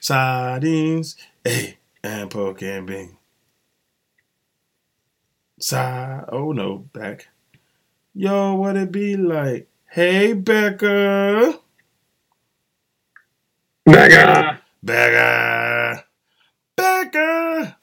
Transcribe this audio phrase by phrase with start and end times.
[0.00, 3.16] Sardines, hey, and pork and bean.
[5.60, 7.28] Sa oh no, back.
[8.12, 9.68] Yo, what it be like?
[9.88, 11.60] Hey, Becca.
[13.84, 14.60] Becca.
[14.82, 16.04] Becca.
[16.76, 17.78] Becca.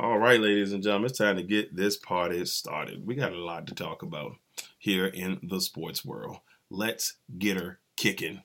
[0.00, 3.06] All right, ladies and gentlemen, it's time to get this party started.
[3.06, 4.32] We got a lot to talk about
[4.78, 6.38] here in the sports world.
[6.70, 8.42] Let's get her kicking.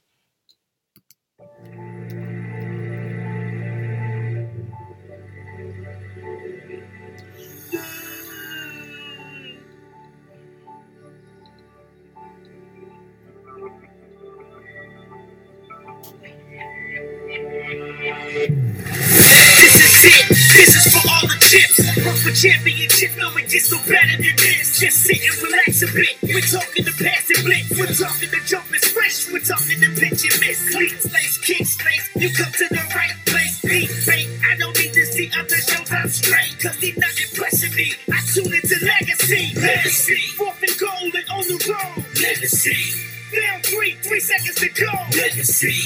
[21.54, 21.78] Chips.
[22.06, 23.16] Work for championships.
[23.18, 24.80] No, we get so better than this.
[24.80, 26.18] Just sit and relax a bit.
[26.26, 27.70] We're talking the pass and blitz.
[27.78, 29.30] We're talking the jump and fresh.
[29.30, 30.60] We're talking the pitch and miss.
[30.74, 32.06] Clean space, kick space.
[32.18, 33.62] You come to the right place.
[33.62, 34.28] Beat bait.
[34.50, 35.92] I don't need to see other shows.
[35.92, 36.58] I'm straight.
[36.58, 37.94] Cause he's not impressing me.
[38.10, 39.54] I tune into legacy.
[39.54, 40.22] Legacy.
[40.34, 42.02] Fourth and goal and on the road.
[42.18, 42.82] Legacy.
[43.30, 44.92] Down three, three seconds to go.
[45.18, 45.78] Legacy.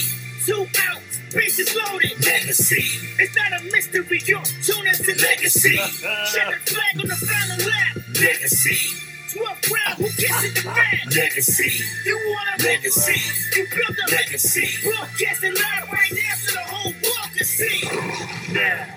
[0.45, 0.66] Two
[1.38, 1.58] outs.
[1.58, 2.26] Bases loaded.
[2.26, 2.84] Legacy.
[3.20, 4.22] It's not a mystery.
[4.26, 5.78] You're tuned into Legacy.
[6.34, 7.98] Check the flag on the final lap.
[8.20, 9.04] Legacy.
[9.28, 11.16] 12th round, who gets in the bag?
[11.16, 11.84] Legacy.
[12.06, 13.60] You want a legacy?
[13.60, 14.68] You build a legacy.
[14.84, 17.84] Broadcasting live right now so the whole world can see.
[18.54, 18.96] Now,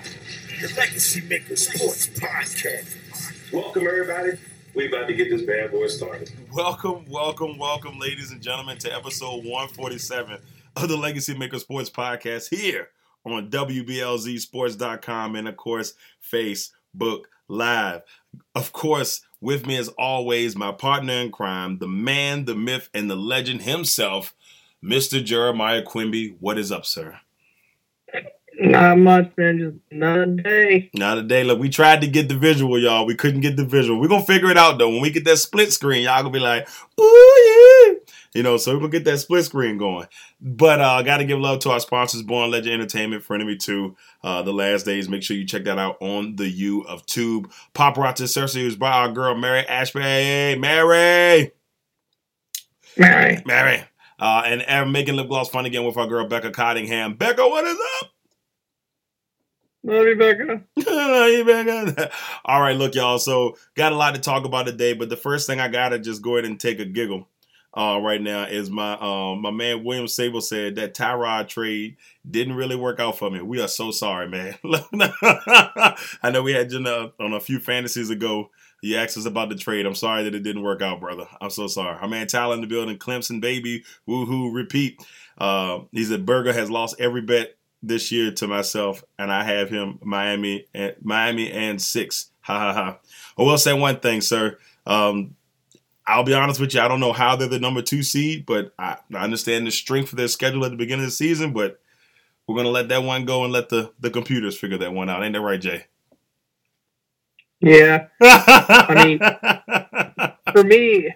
[0.61, 3.51] the Legacy Maker Sports Podcast.
[3.51, 4.37] Welcome, everybody.
[4.73, 6.31] We about to get this bad boy started.
[6.53, 10.39] Welcome, welcome, welcome, ladies and gentlemen, to episode 147
[10.75, 12.89] of the Legacy Maker Sports Podcast here
[13.25, 18.01] on WBLZSports.com and, of course, Facebook Live.
[18.55, 23.09] Of course, with me as always, my partner in crime, the man, the myth, and
[23.09, 24.33] the legend himself,
[24.83, 25.23] Mr.
[25.23, 26.35] Jeremiah Quimby.
[26.39, 27.19] What is up, sir?
[28.59, 29.59] Not much, man.
[29.59, 30.89] Just another day.
[30.93, 31.43] Not a day.
[31.43, 33.05] Look, we tried to get the visual, y'all.
[33.05, 33.99] We couldn't get the visual.
[33.99, 34.89] We're gonna figure it out though.
[34.89, 36.67] When we get that split screen, y'all gonna be like,
[36.99, 37.30] ooh.
[38.33, 40.07] You know, so we're gonna get that split screen going.
[40.39, 44.41] But uh I gotta give love to our sponsors, Born Legend Entertainment, Frenemy 2, uh,
[44.43, 45.09] the last days.
[45.09, 47.51] Make sure you check that out on the U of Tube.
[47.73, 49.99] Paparazzi Cersei was by our girl Mary Ashby.
[49.99, 51.51] Mary!
[52.97, 53.43] Mary.
[53.45, 53.83] Mary.
[54.17, 57.15] Uh, and, and making lip gloss fun again with our girl Becca Cottingham.
[57.15, 58.11] Becca, what is up?
[59.83, 60.63] Love you, Becca.
[60.77, 62.07] You
[62.45, 63.17] All right, look, y'all.
[63.17, 66.21] So got a lot to talk about today, but the first thing I gotta just
[66.21, 67.27] go ahead and take a giggle
[67.73, 71.95] uh, right now is my um, my man William Sable said that Tyrod trade
[72.29, 73.41] didn't really work out for me.
[73.41, 74.55] We are so sorry, man.
[74.63, 78.49] I know we had you know, on a few fantasies ago.
[78.83, 79.85] You asked us about the trade.
[79.85, 81.27] I'm sorry that it didn't work out, brother.
[81.39, 81.97] I'm so sorry.
[81.99, 84.99] Our man Tyler in the building, Clemson baby, woohoo, repeat.
[85.37, 89.69] Uh, he said Berger has lost every bet this year to myself, and I have
[89.69, 92.31] him Miami and Miami and six.
[92.41, 92.97] Ha ha ha.
[93.37, 94.57] I will say one thing, sir.
[94.85, 95.35] Um,
[96.11, 96.81] I'll be honest with you.
[96.81, 100.11] I don't know how they're the number two seed, but I, I understand the strength
[100.11, 101.53] of their schedule at the beginning of the season.
[101.53, 101.79] But
[102.47, 105.23] we're gonna let that one go and let the the computers figure that one out.
[105.23, 105.85] Ain't that right, Jay?
[107.59, 108.07] Yeah.
[108.21, 109.19] I mean-
[110.53, 111.13] For me,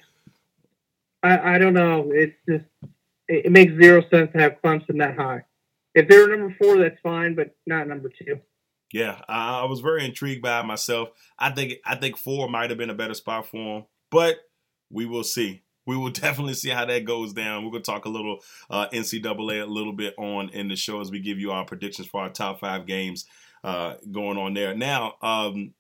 [1.24, 2.10] I, I don't know.
[2.14, 2.64] It's just
[3.28, 5.42] it, it makes zero sense to have Clemson that high.
[5.94, 8.40] If they're number four, that's fine, but not number two.
[8.94, 11.10] Yeah, I, I was very intrigued by it myself.
[11.38, 14.38] I think I think four might have been a better spot for him, but
[14.90, 15.64] we will see.
[15.86, 17.64] We will definitely see how that goes down.
[17.64, 21.12] We're gonna talk a little uh, NCAA a little bit on in the show as
[21.12, 23.26] we give you our predictions for our top five games
[23.64, 24.76] uh, going on there.
[24.76, 25.74] Now, um,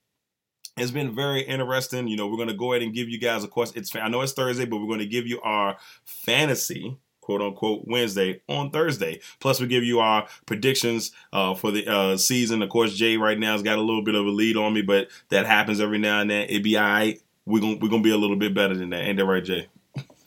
[0.78, 2.08] it's been very interesting.
[2.08, 4.22] You know, we're gonna go ahead and give you guys, of course, it's I know
[4.22, 9.20] it's Thursday, but we're gonna give you our fantasy quote unquote Wednesday on Thursday.
[9.40, 12.62] Plus, we give you our predictions uh, for the uh, season.
[12.62, 14.84] Of course, Jay right now has got a little bit of a lead on me,
[14.84, 16.44] but that happens every now and then.
[16.44, 17.20] It'd be all right.
[17.46, 19.02] We're gonna we're gonna be a little bit better than that.
[19.02, 19.68] Ain't that right, Jay?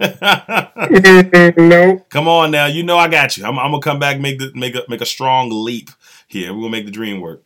[1.58, 1.98] no.
[2.08, 3.44] Come on now, you know I got you.
[3.44, 5.90] I'm, I'm gonna come back, make the make a make a strong leap
[6.28, 6.54] here.
[6.54, 7.42] We're gonna make the dream work.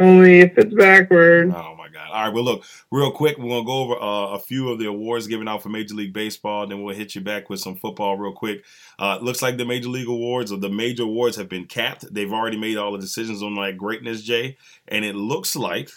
[0.00, 1.54] Only if it's backward.
[1.54, 2.08] Oh my god!
[2.10, 4.86] All right, well look, real quick, we're gonna go over uh, a few of the
[4.86, 6.66] awards given out for Major League Baseball.
[6.66, 8.64] Then we'll hit you back with some football real quick.
[8.98, 12.12] Uh, looks like the Major League awards or the major awards have been capped.
[12.12, 14.56] They've already made all the decisions on like greatness, Jay,
[14.88, 15.90] and it looks like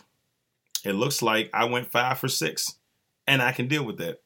[0.85, 2.75] it looks like I went five for six,
[3.27, 4.21] and I can deal with that.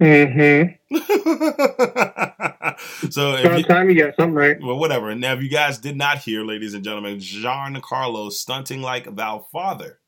[0.00, 0.94] Mm-hmm.
[3.10, 4.56] so if you, time you got something right.
[4.60, 5.12] well, whatever.
[5.14, 9.98] Now, if you guys did not hear, ladies and gentlemen, Giancarlo stunting like thou father,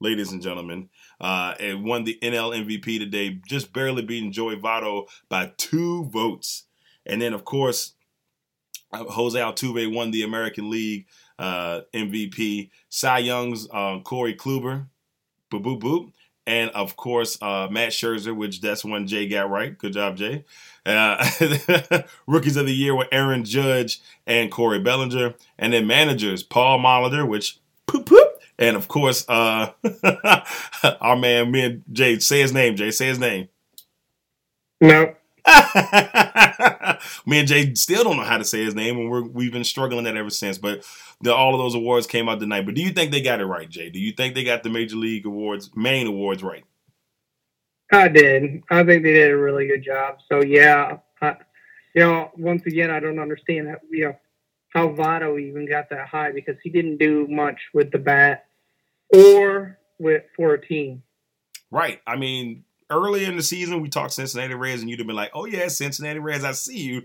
[0.00, 0.88] ladies and gentlemen,
[1.20, 6.64] uh, and won the NL MVP today, just barely beating Joey Votto by two votes.
[7.04, 7.92] and then of course
[8.92, 11.06] uh, Jose Altuve won the American League
[11.38, 12.70] uh, MVP.
[12.88, 14.86] Cy Young's uh, Corey Kluber,
[15.50, 16.12] boop boop boop,
[16.46, 19.76] and of course uh, Max Scherzer, which that's one Jay got right.
[19.76, 20.44] Good job, Jay.
[20.84, 21.28] Uh,
[22.26, 27.26] rookies of the year were Aaron Judge and Cody Bellinger, and then managers Paul Molitor,
[27.26, 29.72] which poop poop, and of course uh,
[31.00, 32.76] our man me and Jay say his name.
[32.76, 33.48] Jay say his name.
[34.80, 35.14] No,
[37.26, 39.64] Me and Jay still don't know how to say his name, and we're, we've been
[39.64, 40.58] struggling that ever since.
[40.58, 40.84] But
[41.20, 42.66] the, all of those awards came out tonight.
[42.66, 43.90] But do you think they got it right, Jay?
[43.90, 46.64] Do you think they got the major league awards, main awards, right?
[47.92, 48.62] I did.
[48.70, 50.18] I think they did a really good job.
[50.28, 51.36] So yeah, I,
[51.94, 53.80] you know, once again, I don't understand that.
[53.88, 54.16] You know,
[54.70, 58.46] how Votto even got that high because he didn't do much with the bat
[59.14, 61.02] or with for a team.
[61.70, 62.00] Right.
[62.06, 65.30] I mean, early in the season, we talked Cincinnati Reds, and you'd have been like,
[65.34, 67.02] "Oh yeah, Cincinnati Reds, I see you,"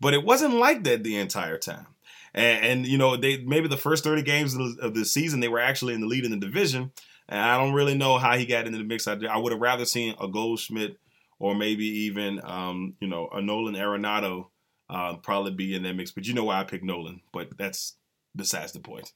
[0.00, 1.86] but it wasn't like that the entire time.
[2.34, 5.40] And, and you know, they maybe the first thirty games of the, of the season,
[5.40, 6.92] they were actually in the lead in the division.
[7.28, 9.06] And I don't really know how he got into the mix.
[9.06, 10.98] I, I would have rather seen a Goldschmidt
[11.38, 14.46] or maybe even um, you know a Nolan Arenado
[14.88, 16.10] uh, probably be in that mix.
[16.10, 17.96] But you know why I picked Nolan, but that's
[18.34, 19.12] besides the point.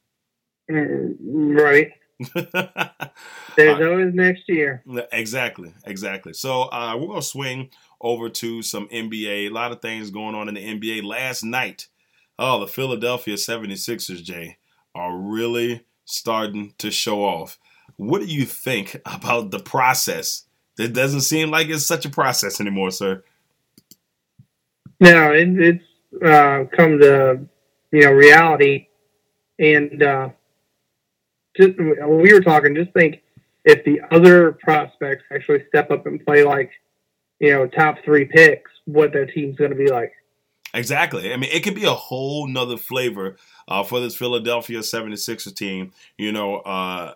[0.69, 1.15] Mm,
[1.59, 1.91] Right.
[2.19, 4.83] There's always next year.
[5.11, 6.33] Exactly, exactly.
[6.33, 7.69] So uh, we're gonna swing
[8.01, 9.47] over to some NBA.
[9.47, 11.03] A lot of things going on in the NBA.
[11.03, 11.87] Last night,
[12.39, 14.57] oh, the Philadelphia 76ers, Jay,
[14.95, 17.59] are really starting to show off.
[17.97, 20.43] What do you think about the process?
[20.79, 23.23] It doesn't seem like it's such a process anymore, sir.
[24.99, 25.83] No, it, it's
[26.23, 27.47] uh, come to
[27.91, 28.87] you know reality,
[29.59, 30.29] and uh,
[31.57, 32.75] just we were talking.
[32.75, 33.21] Just think
[33.65, 36.71] if the other prospects actually step up and play like
[37.39, 40.13] you know top three picks, what their team's going to be like.
[40.73, 41.33] Exactly.
[41.33, 43.37] I mean, it could be a whole nother flavor
[43.67, 45.91] uh, for this Philadelphia 76ers team.
[46.17, 47.13] You know, uh,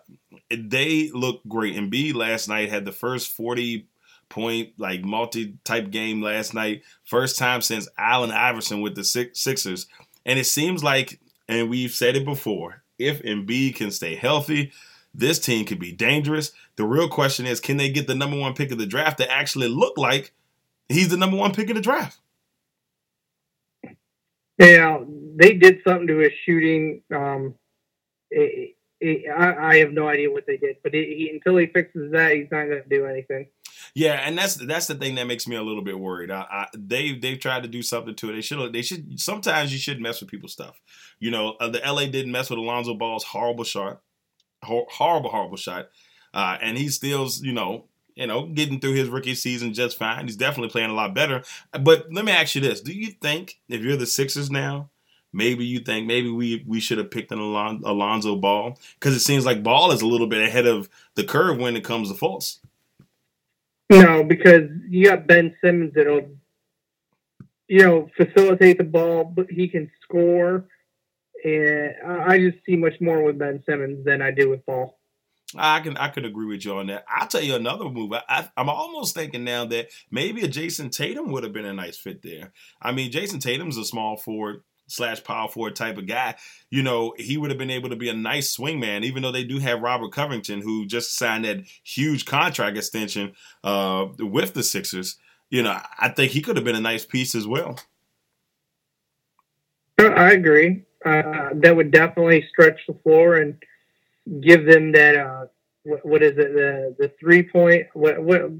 [0.49, 1.75] they look great.
[1.75, 3.87] Embiid last night had the first 40
[4.29, 6.83] point, like multi type game last night.
[7.03, 9.87] First time since Allen Iverson with the Sixers.
[10.25, 14.71] And it seems like, and we've said it before, if Embiid can stay healthy,
[15.13, 16.51] this team could be dangerous.
[16.75, 19.29] The real question is, can they get the number one pick of the draft to
[19.29, 20.31] actually look like
[20.89, 22.19] he's the number one pick of the draft?
[24.57, 24.99] Yeah,
[25.35, 27.01] they did something to his shooting.
[27.13, 27.55] Um,
[29.01, 32.51] I, I, have no idea what they did, but he, until he fixes that, he's
[32.51, 33.47] not going to do anything.
[33.95, 36.29] Yeah, and that's that's the thing that makes me a little bit worried.
[36.29, 38.33] I, I, they they've tried to do something to it.
[38.33, 40.79] They should they should sometimes you should mess with people's stuff.
[41.19, 44.01] You know, uh, the LA didn't mess with Alonzo Ball's horrible shot,
[44.63, 45.89] horrible horrible shot,
[46.33, 50.25] uh, and he still you know you know, getting through his rookie season just fine.
[50.25, 51.43] He's definitely playing a lot better.
[51.71, 54.89] But let me ask you this: Do you think if you're the Sixers now,
[55.33, 59.21] maybe you think maybe we we should have picked an Alon- Alonzo Ball because it
[59.21, 62.15] seems like Ball is a little bit ahead of the curve when it comes to
[62.15, 62.59] faults.
[63.89, 66.29] No, because you got Ben Simmons that'll,
[67.67, 70.65] you know, facilitate the ball, but he can score.
[71.43, 74.97] And I just see much more with Ben Simmons than I do with Ball.
[75.57, 77.03] I can I could agree with you on that.
[77.09, 78.13] I'll tell you another move.
[78.13, 81.97] I, am almost thinking now that maybe a Jayson Tatum would have been a nice
[81.97, 82.53] fit there.
[82.81, 86.35] I mean, Jayson Tatum's a small forward slash power forward type of guy.
[86.69, 89.43] You know, he would have been able to be a nice swingman, even though they
[89.43, 95.17] do have Robert Covington, who just signed that huge contract extension uh, with the Sixers.
[95.49, 97.79] You know, I think he could have been a nice piece as well.
[99.99, 100.83] I agree.
[101.05, 103.55] Uh, that would definitely stretch the floor and
[104.41, 105.45] give them that uh,
[105.83, 108.51] what, what is it the the three point what what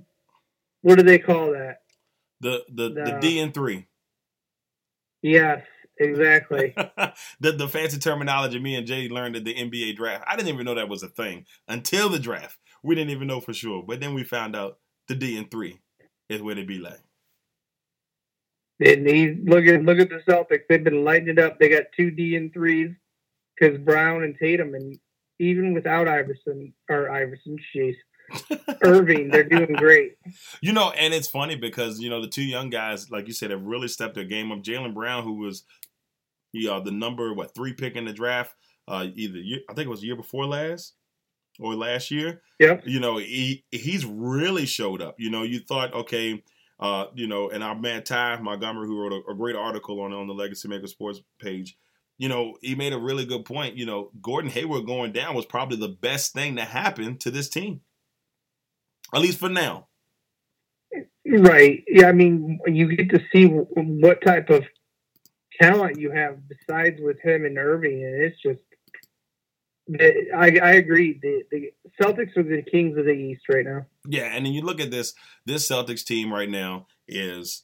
[0.82, 1.82] what do they call that
[2.40, 3.88] the the the, the D and three
[5.22, 5.64] yes
[6.02, 6.76] exactly.
[7.40, 10.66] The the fancy terminology me and Jay learned at the NBA draft I didn't even
[10.66, 12.58] know that was a thing until the draft.
[12.84, 14.78] We didn't even know for sure but then we found out
[15.08, 15.80] the D and three
[16.30, 17.02] is what it be like.
[18.80, 20.64] And he look at look at the Celtics.
[20.68, 21.60] They've been lighting it up.
[21.60, 22.92] They got two D and threes
[23.60, 24.98] because Brown and Tatum and
[25.40, 27.96] even without Iverson or Iverson, jeez,
[28.84, 30.16] Irving, they're doing great.
[30.62, 33.52] You know, and it's funny because you know the two young guys, like you said,
[33.52, 34.60] have really stepped their game up.
[34.60, 35.64] Jaylen Brown, who was,
[36.52, 38.56] you know, the number what three pick in the draft,
[38.88, 40.94] uh, either year, I think it was the year before last
[41.60, 42.42] or last year.
[42.60, 42.80] Yeah.
[42.86, 45.16] You know, he he's really showed up.
[45.20, 46.44] You know, you thought okay.
[46.80, 50.14] Uh, you know, and our man Ty Montgomery, who wrote a, a great article on
[50.14, 51.78] on the Legacy Maker Sports page,
[52.18, 53.78] you know, he made a really good point.
[53.78, 57.50] You know, Gordon Hayward going down was probably the best thing that happened to this
[57.50, 57.82] team,
[59.14, 59.88] at least for now.
[61.26, 61.84] Right.
[61.88, 62.10] Yeah.
[62.10, 64.66] I mean, you get to see what type of
[65.62, 68.60] talent you have besides with him and Irving, and it's just.
[70.00, 71.20] I, I agree.
[71.22, 73.86] The, the Celtics are the kings of the East right now.
[74.08, 75.14] Yeah, and then you look at this
[75.46, 77.64] this Celtics team right now is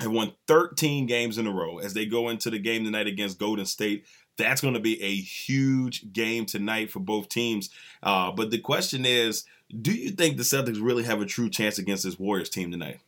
[0.00, 3.38] have won 13 games in a row as they go into the game tonight against
[3.38, 4.06] Golden State.
[4.38, 7.68] That's going to be a huge game tonight for both teams.
[8.02, 9.44] Uh, but the question is,
[9.82, 13.00] do you think the Celtics really have a true chance against this Warriors team tonight?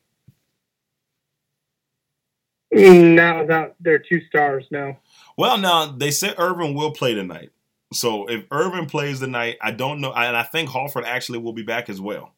[2.73, 4.97] Not without their two stars, no.
[5.37, 7.51] Well, now they said Irving will play tonight.
[7.93, 11.63] So if Irving plays tonight, I don't know, and I think Horford actually will be
[11.63, 12.33] back as well.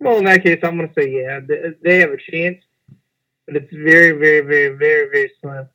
[0.00, 2.64] Well, in that case, I'm going to say yeah, they, they have a chance,
[3.46, 5.68] but it's very, very, very, very, very slim.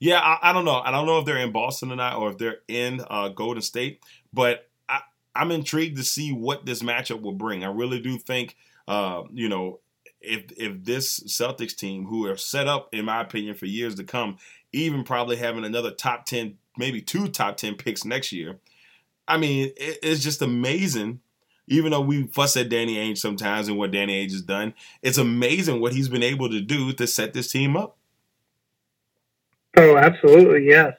[0.00, 0.82] Yeah, I, I, don't know.
[0.84, 4.02] I don't know if they're in Boston tonight or if they're in uh, Golden State,
[4.32, 5.00] but I,
[5.34, 7.64] I'm intrigued to see what this matchup will bring.
[7.64, 8.56] I really do think,
[8.88, 9.80] uh, you know,
[10.24, 14.04] if if this Celtics team, who are set up, in my opinion, for years to
[14.04, 14.38] come,
[14.72, 18.58] even probably having another top ten, maybe two top ten picks next year,
[19.28, 21.20] I mean, it, it's just amazing.
[21.66, 25.16] Even though we fuss at Danny Ainge sometimes and what Danny Ainge has done, it's
[25.16, 27.96] amazing what he's been able to do to set this team up.
[29.76, 30.94] Oh, absolutely, yes.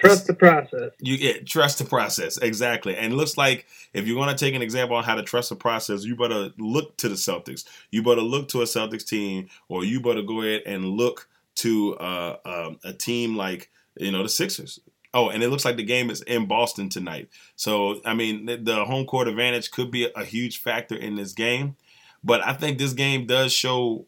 [0.00, 0.92] Trust the process.
[1.00, 4.54] You yeah, trust the process exactly, and it looks like if you want to take
[4.54, 7.64] an example on how to trust the process, you better look to the Celtics.
[7.90, 11.96] You better look to a Celtics team, or you better go ahead and look to
[11.96, 14.80] uh, um, a team like you know the Sixers.
[15.14, 17.28] Oh, and it looks like the game is in Boston tonight.
[17.56, 21.16] So I mean, the, the home court advantage could be a, a huge factor in
[21.16, 21.76] this game,
[22.22, 24.06] but I think this game does show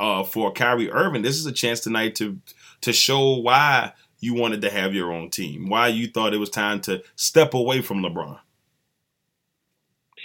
[0.00, 1.22] uh, for Kyrie Irving.
[1.22, 2.38] This is a chance tonight to
[2.82, 6.50] to show why you wanted to have your own team, why you thought it was
[6.50, 8.38] time to step away from LeBron.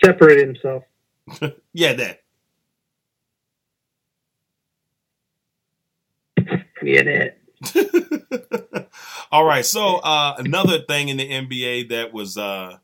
[0.04, 0.84] Separate himself.
[1.74, 2.24] yeah, that.
[6.82, 8.90] Yeah, that.
[9.32, 9.66] All right.
[9.66, 12.78] So uh, another thing in the NBA that was uh,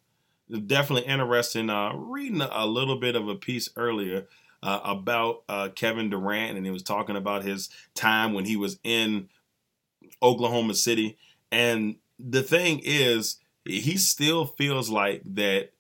[0.67, 1.69] definitely interesting.
[1.69, 4.27] Uh, reading a little bit of a piece earlier
[4.63, 8.79] uh, about uh, Kevin Durant, and he was talking about his time when he was
[8.83, 9.29] in
[10.21, 11.17] Oklahoma City.
[11.51, 15.71] And the thing is, he still feels like that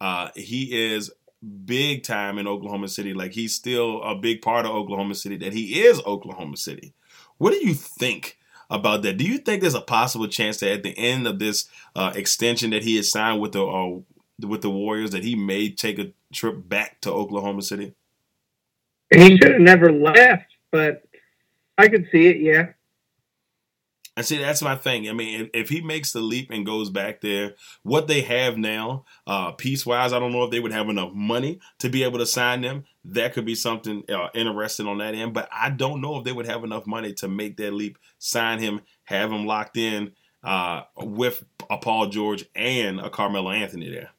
[0.00, 1.10] uh, he is
[1.64, 3.14] big time in Oklahoma City.
[3.14, 6.92] Like he's still a big part of Oklahoma City, that he is Oklahoma City.
[7.38, 8.38] What do you think
[8.70, 9.16] about that?
[9.16, 12.70] Do you think there's a possible chance that at the end of this uh, extension
[12.70, 14.00] that he has signed with the uh,
[14.46, 17.94] with the Warriors, that he may take a trip back to Oklahoma City?
[19.12, 21.02] He should have never left, but
[21.76, 22.40] I could see it.
[22.40, 22.72] Yeah.
[24.18, 25.08] And see, that's my thing.
[25.08, 28.58] I mean, if, if, he makes the leap and goes back there, what they have
[28.58, 32.02] now, uh, piece wise, I don't know if they would have enough money to be
[32.02, 32.82] able to sign them.
[33.04, 35.34] That could be something uh, interesting on that end.
[35.34, 38.58] But I don't know if they would have enough money to make that leap, sign
[38.58, 40.10] him, have him locked in
[40.42, 44.10] uh, with a Paul George and a Carmelo Anthony there.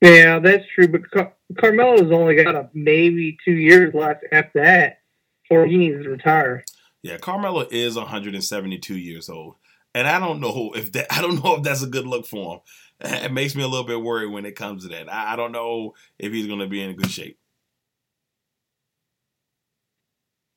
[0.00, 0.88] Yeah, that's true.
[0.88, 5.02] But Car- Carmelo's only got a, maybe two years left after that
[5.44, 6.64] before he needs to retire.
[7.02, 9.56] Yeah, Carmelo is 172 years old,
[9.94, 12.54] and I don't know if that I don't know if that's a good look for
[12.54, 12.60] him.
[13.02, 15.10] It makes me a little bit worried when it comes to that.
[15.12, 17.38] I, I don't know if he's going to be in good shape.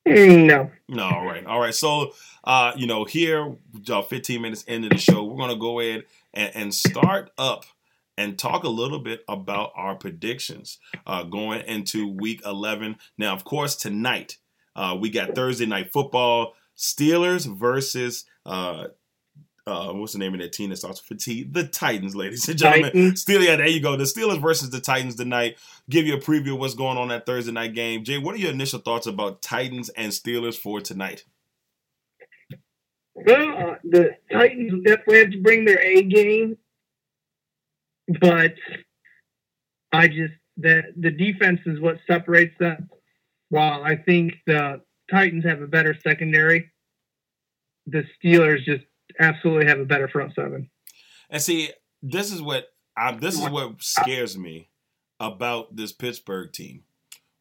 [0.06, 0.70] No.
[0.90, 1.04] No.
[1.04, 1.46] All right.
[1.46, 1.74] All right.
[1.74, 3.56] So, uh, you know, here,
[3.90, 7.64] uh, 15 minutes into the show, we're going to go ahead and, and start up
[8.18, 12.98] and talk a little bit about our predictions uh, going into week 11.
[13.18, 14.38] Now, of course, tonight
[14.76, 18.88] uh, we got Thursday night football, Steelers versus uh,
[19.66, 21.44] uh, what's the name of that team that starts with T?
[21.44, 23.14] The Titans, ladies and gentlemen.
[23.14, 23.96] Steelers, yeah, there you go.
[23.96, 25.58] The Steelers versus the Titans tonight.
[25.90, 28.04] Give you a preview of what's going on that Thursday night game.
[28.04, 31.24] Jay, what are your initial thoughts about Titans and Steelers for tonight?
[33.16, 36.58] Well, uh, the Titans definitely have to bring their A game,
[38.20, 38.56] but
[39.94, 42.90] I just that the defense is what separates them
[43.54, 44.82] while I think the
[45.12, 46.72] Titans have a better secondary,
[47.86, 48.84] the Steelers just
[49.20, 50.72] absolutely have a better front seven.
[51.30, 51.70] And see,
[52.02, 54.70] this is what I, this is what scares me
[55.20, 56.82] about this Pittsburgh team.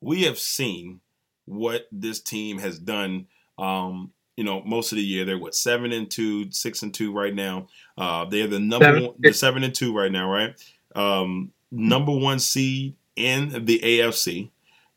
[0.02, 1.00] We have seen
[1.46, 3.26] what this team has done.
[3.56, 7.14] Um, you know, most of the year they're what seven and two, six and two
[7.14, 7.68] right now.
[7.96, 9.02] Uh, they're the number seven.
[9.04, 10.54] one, the seven and two right now, right?
[10.94, 14.50] Um, number one seed in the AFC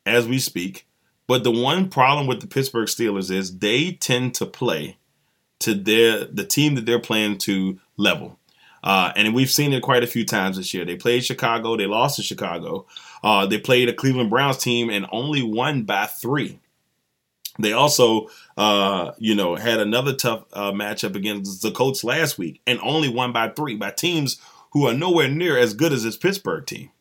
[0.06, 0.86] as we speak.
[1.28, 4.98] But the one problem with the Pittsburgh Steelers is they tend to play
[5.60, 8.40] to their the team that they're playing to level.
[8.84, 10.86] Uh, and we've seen it quite a few times this year.
[10.86, 12.86] They played Chicago, they lost to Chicago.
[13.24, 16.60] Uh, they played a Cleveland Browns team and only won by three.
[17.58, 18.28] They also,
[18.58, 23.10] uh, you know, had another tough uh, matchup against the Colts last week and only
[23.10, 24.40] won by three by teams
[24.72, 26.92] who are nowhere near as good as this Pittsburgh team.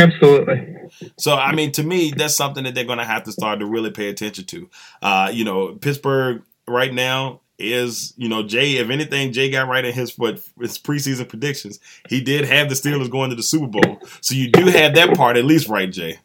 [0.00, 0.76] Absolutely.
[1.16, 3.66] So, I mean, to me, that's something that they're going to have to start to
[3.66, 4.70] really pay attention to.
[5.02, 9.84] Uh, you know, Pittsburgh right now is, you know, Jay, if anything, Jay got right
[9.84, 11.78] in his what his preseason predictions.
[12.08, 14.00] He did have the Steelers going to the Super Bowl.
[14.20, 16.18] So you do have that part at least right, Jay.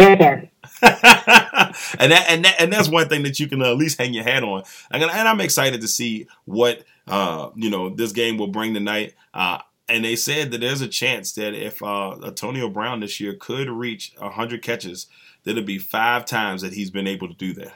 [0.00, 0.44] So far.
[0.82, 4.22] and that and that and that's one thing that you can at least hang your
[4.22, 4.62] hat on.
[4.90, 9.14] And, and I'm excited to see what uh, you know this game will bring tonight.
[9.34, 13.34] Uh, and they said that there's a chance that if uh, Antonio Brown this year
[13.34, 15.06] could reach 100 catches,
[15.44, 17.74] that it'll be five times that he's been able to do that.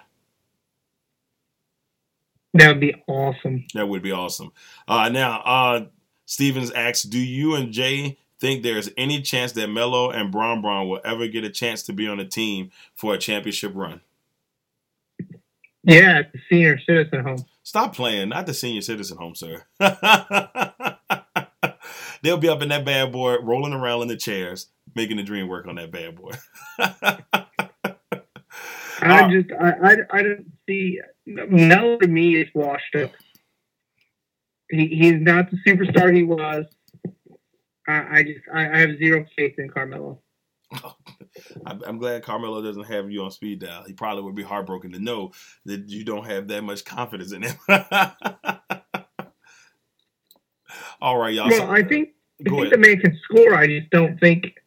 [2.55, 3.65] That would be awesome.
[3.73, 4.53] That would be awesome.
[4.87, 5.87] Uh, now, uh,
[6.27, 10.89] Stevens asks, do you and Jay think there's any chance that Melo and Bron Bron
[10.89, 14.03] will ever get a chance to be on a team for a championship run?
[15.85, 17.45] Yeah, at the senior citizen home.
[17.63, 19.65] Stop playing, not the senior citizen home, sir.
[22.23, 25.49] They'll be up in that bad boy, rolling around in the chairs, making the dream
[25.49, 26.33] work on that bad boy.
[29.05, 31.01] I just, I, I, I don't see.
[31.27, 33.11] Melo to me is washed up.
[34.71, 36.67] He, he's not the superstar he was.
[37.89, 40.21] I, I just, I, I have zero faith in Carmelo.
[41.67, 43.85] I'm I'm glad Carmelo doesn't have you on speed dial.
[43.87, 45.33] He probably would be heartbroken to know
[45.65, 47.57] that you don't have that much confidence in him.
[51.01, 51.49] All right, y'all.
[51.49, 52.11] Well, So- I think,
[52.41, 52.73] I think ahead.
[52.73, 53.55] the man can score.
[53.55, 54.59] I just don't think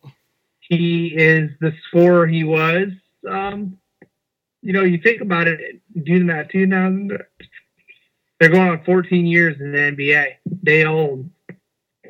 [0.60, 2.90] he is the scorer he was.
[3.30, 3.78] Um,
[4.62, 7.12] you know, you think about it, do the math, 2000,
[8.40, 10.34] they're going on 14 years in the NBA.
[10.64, 11.30] They old.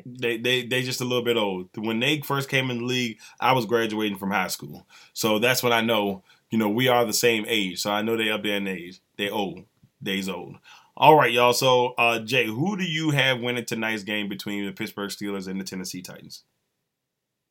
[0.04, 1.68] they they they just a little bit old.
[1.76, 5.62] When they first came in the league, I was graduating from high school, so that's
[5.62, 6.22] when I know.
[6.50, 9.00] You know, we are the same age, so I know they up there in age.
[9.18, 9.64] They old,
[10.02, 10.56] days old.
[10.96, 11.52] All right, y'all.
[11.52, 15.60] So, uh, Jay, who do you have winning tonight's game between the Pittsburgh Steelers and
[15.60, 16.44] the Tennessee Titans?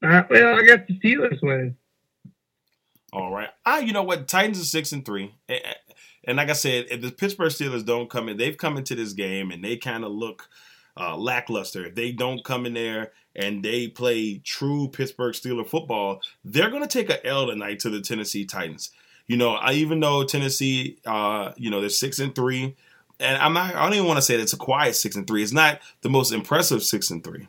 [0.01, 1.75] Uh, well, I got the Steelers winning.
[3.13, 3.49] All right.
[3.63, 4.27] I, you know what?
[4.27, 5.61] Titans are six and three, and,
[6.23, 9.13] and like I said, if the Pittsburgh Steelers don't come in, they've come into this
[9.13, 10.49] game and they kind of look
[10.97, 11.85] uh, lackluster.
[11.85, 16.81] If they don't come in there and they play true Pittsburgh Steeler football, they're going
[16.81, 18.89] to take a L tonight to the Tennessee Titans.
[19.27, 22.75] You know, I even though Tennessee, uh, you know, they're six and three,
[23.19, 23.75] and I'm not.
[23.75, 25.43] I don't even want to say that it's a quiet six and three.
[25.43, 27.47] It's not the most impressive six and three.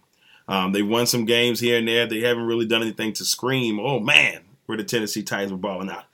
[0.48, 2.06] Um, they won some games here and there.
[2.06, 5.90] They haven't really done anything to scream, oh man, where the Tennessee Titans were balling
[5.90, 6.04] out.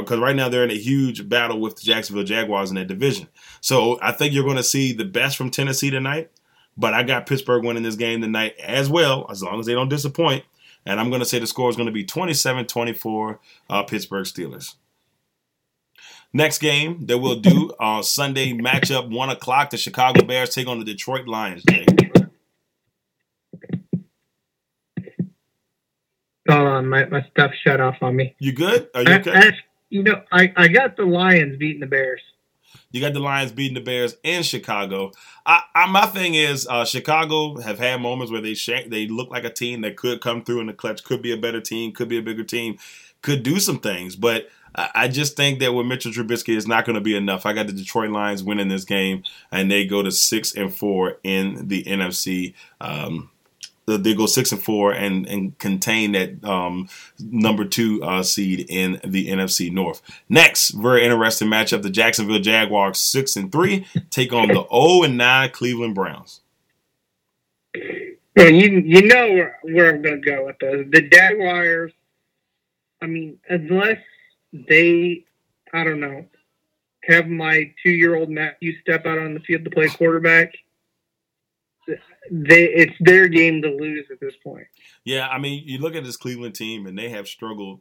[0.00, 3.28] Because right now they're in a huge battle with the Jacksonville Jaguars in that division.
[3.60, 6.30] So I think you're going to see the best from Tennessee tonight.
[6.76, 9.88] But I got Pittsburgh winning this game tonight as well, as long as they don't
[9.88, 10.44] disappoint.
[10.86, 14.24] And I'm going to say the score is going to be 27 24 uh, Pittsburgh
[14.24, 14.74] Steelers.
[16.32, 19.70] Next game that we'll do uh, Sunday matchup, 1 o'clock.
[19.70, 21.86] The Chicago Bears take on the Detroit Lions, Jay.
[26.48, 28.34] Hold on, my, my stuff shut off on me.
[28.38, 28.88] You good?
[28.94, 29.32] Are you I, okay?
[29.32, 29.52] I,
[29.90, 32.20] you know, I, I got the Lions beating the Bears.
[32.90, 35.12] You got the Lions beating the Bears in Chicago.
[35.46, 39.30] I, I, my thing is, uh, Chicago have had moments where they shank, they look
[39.30, 41.92] like a team that could come through in the clutch, could be a better team,
[41.92, 42.76] could be a bigger team,
[43.22, 44.16] could do some things.
[44.16, 47.44] But I, just think that with Mitchell Trubisky, it's not going to be enough.
[47.44, 51.18] I got the Detroit Lions winning this game, and they go to six and four
[51.22, 52.54] in the NFC.
[52.80, 53.30] Um,
[53.86, 59.00] they go six and four and and contain that um, number two uh, seed in
[59.04, 60.02] the NFC North.
[60.28, 65.18] Next, very interesting matchup: the Jacksonville Jaguars six and three take on the zero and
[65.18, 66.40] nine Cleveland Browns.
[67.74, 70.86] Well, you you know where, where I'm going to go with this.
[70.90, 71.92] The Jaguars.
[73.02, 73.98] I mean, unless
[74.52, 75.24] they,
[75.72, 76.26] I don't know,
[77.04, 80.52] have my two year old Matthew step out on the field to play quarterback.
[82.30, 84.66] They it's their game to lose at this point.
[85.04, 87.80] Yeah, I mean, you look at this Cleveland team, and they have struggled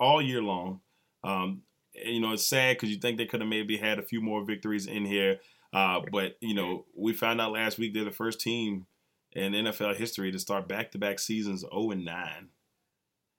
[0.00, 0.80] all year long.
[1.22, 1.62] Um,
[1.94, 4.44] you know, it's sad because you think they could have maybe had a few more
[4.44, 5.38] victories in here.
[5.72, 8.86] Uh, but you know, we found out last week they're the first team
[9.32, 12.48] in NFL history to start back-to-back seasons 0 and 9.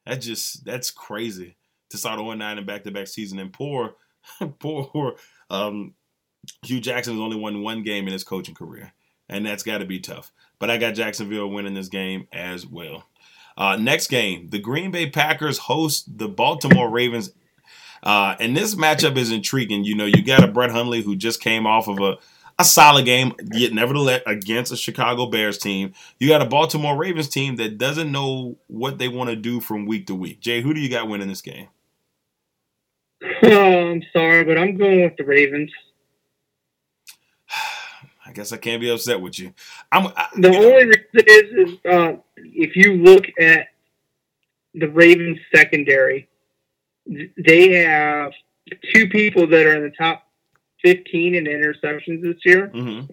[0.06, 1.58] That just that's crazy
[1.90, 3.40] to start 0 9 in back-to-back season.
[3.40, 3.96] And poor,
[4.60, 5.16] poor
[5.50, 5.94] um,
[6.64, 8.94] Hue Jackson has only won one game in his coaching career,
[9.30, 10.32] and that's got to be tough.
[10.60, 13.06] But I got Jacksonville winning this game as well.
[13.58, 17.32] Uh, next game, the Green Bay Packers host the Baltimore Ravens.
[18.04, 19.84] Uh, and this matchup is intriguing.
[19.84, 22.18] You know, you got a Brett Hundley who just came off of a
[22.60, 25.94] a solid game, yet nevertheless against a Chicago Bears team.
[26.20, 29.86] You got a Baltimore Ravens team that doesn't know what they want to do from
[29.86, 30.40] week to week.
[30.40, 31.68] Jay, who do you got winning this game?
[33.44, 35.72] Oh, I'm sorry, but I'm going with the Ravens.
[38.26, 39.54] I guess I can't be upset with you.
[39.92, 43.68] I'm I, The you know, only reason is, is uh, if you look at
[44.76, 46.28] the Ravens secondary,
[47.08, 48.34] they have
[48.94, 50.28] two people that are in the top
[50.84, 52.68] 15 in interceptions this year.
[52.70, 53.10] mhm.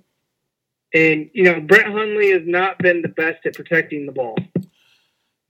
[0.92, 4.36] And, you know, Brett Hundley has not been the best at protecting the ball.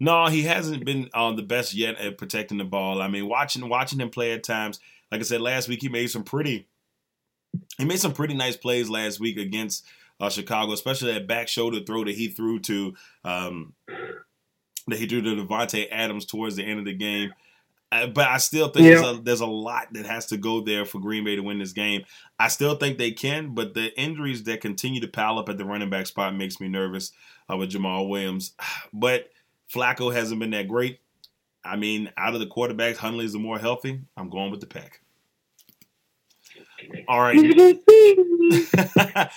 [0.01, 3.01] No, he hasn't been uh, the best yet at protecting the ball.
[3.01, 4.81] I mean, watching watching him play at times,
[5.11, 6.69] like I said last week, he made some pretty
[7.79, 9.87] he made some pretty nice plays last week against
[10.21, 13.73] uh, Chicago, especially that back shoulder throw that he threw to um,
[14.89, 17.33] that he threw to Davante Adams towards the end of the game.
[17.93, 19.01] Uh, but I still think Yeah.
[19.01, 21.61] there's, a, there's a lot that has to go there for Green Bay to win
[21.61, 22.03] this game.
[22.41, 25.65] I still think they can, but the injuries that continue to pile up at the
[25.65, 27.13] running back spot makes me nervous
[27.51, 28.55] uh, with Jamaal Williams.
[28.93, 29.29] But
[29.73, 31.01] Flacco hasn't been that great.
[31.65, 34.01] I mean, out of the quarterbacks, Hundley's the more healthy.
[34.17, 35.01] I'm going with the pack.
[37.09, 37.37] All right.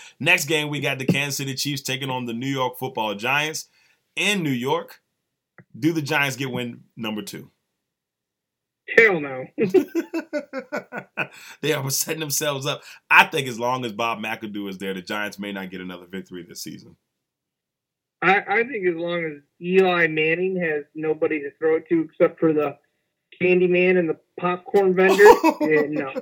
[0.20, 3.70] Next game, we got the Kansas City Chiefs taking on the New York Football Giants
[4.16, 5.00] in New York.
[5.78, 7.50] Do the Giants get win number two?
[8.98, 9.46] Hell no.
[11.62, 12.84] they are setting themselves up.
[13.10, 16.06] I think as long as Bob McAdoo is there, the Giants may not get another
[16.06, 16.96] victory this season.
[18.22, 22.40] I, I think as long as Eli Manning has nobody to throw it to except
[22.40, 22.78] for the
[23.40, 25.24] candy man and the popcorn vendor,
[25.62, 26.14] yeah, no.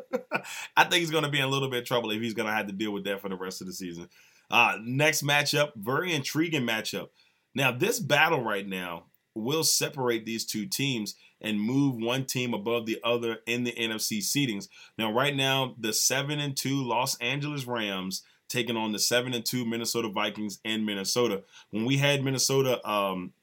[0.76, 2.48] I think he's going to be in a little bit of trouble if he's going
[2.48, 4.10] to have to deal with that for the rest of the season.
[4.52, 7.08] Uh, next matchup, very intriguing matchup.
[7.54, 12.86] Now, this battle right now will separate these two teams and move one team above
[12.86, 14.68] the other in the NFC seedings.
[14.98, 19.46] Now, right now, the seven and two Los Angeles Rams taking on the seven and
[19.46, 21.44] two Minnesota Vikings in Minnesota.
[21.72, 23.34] When we had Minnesota, um,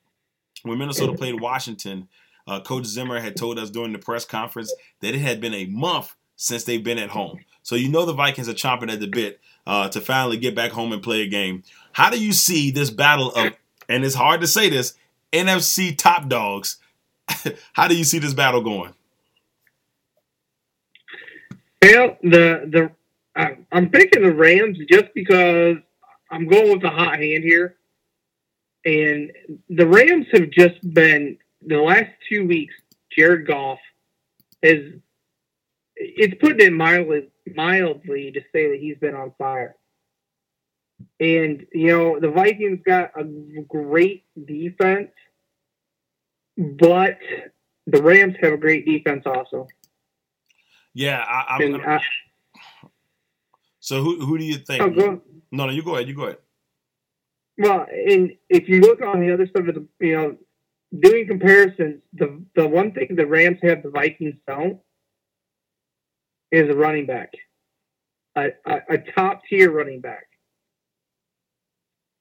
[0.62, 2.08] when Minnesota played Washington,
[2.46, 5.66] uh, Coach Zimmer had told us during the press conference that it had been a
[5.66, 7.38] month since they've been at home.
[7.62, 10.72] So you know the Vikings are chomping at the bit uh, to finally get back
[10.72, 11.62] home and play a game.
[11.92, 13.52] How do you see this battle of,
[13.88, 14.94] and it's hard to say this,
[15.32, 16.78] NFC top dogs?
[17.72, 18.92] How do you see this battle going?
[21.82, 22.90] Well, the the
[23.34, 25.76] I- I'm picking the Rams just because
[26.30, 27.76] I'm going with the hot hand here,
[28.84, 29.32] and
[29.68, 32.74] the Rams have just been the last two weeks.
[33.16, 33.78] Jared Goff
[34.62, 34.80] has
[35.96, 39.76] it's putting it mildly mildly to say that he's been on fire.
[41.20, 43.24] And you know the Vikings got a
[43.68, 45.10] great defense,
[46.56, 47.18] but
[47.86, 49.68] the Rams have a great defense also.
[50.94, 52.00] Yeah, I, I,
[53.82, 54.80] so who who do you think?
[54.80, 56.06] oh, No, no, you go ahead.
[56.06, 56.38] You go ahead.
[57.58, 60.36] Well, and if you look on the other side of the, you know,
[60.96, 64.78] doing comparisons, the the one thing the Rams have the Vikings don't
[66.52, 67.32] is a running back,
[68.36, 70.26] a, a, a top tier running back.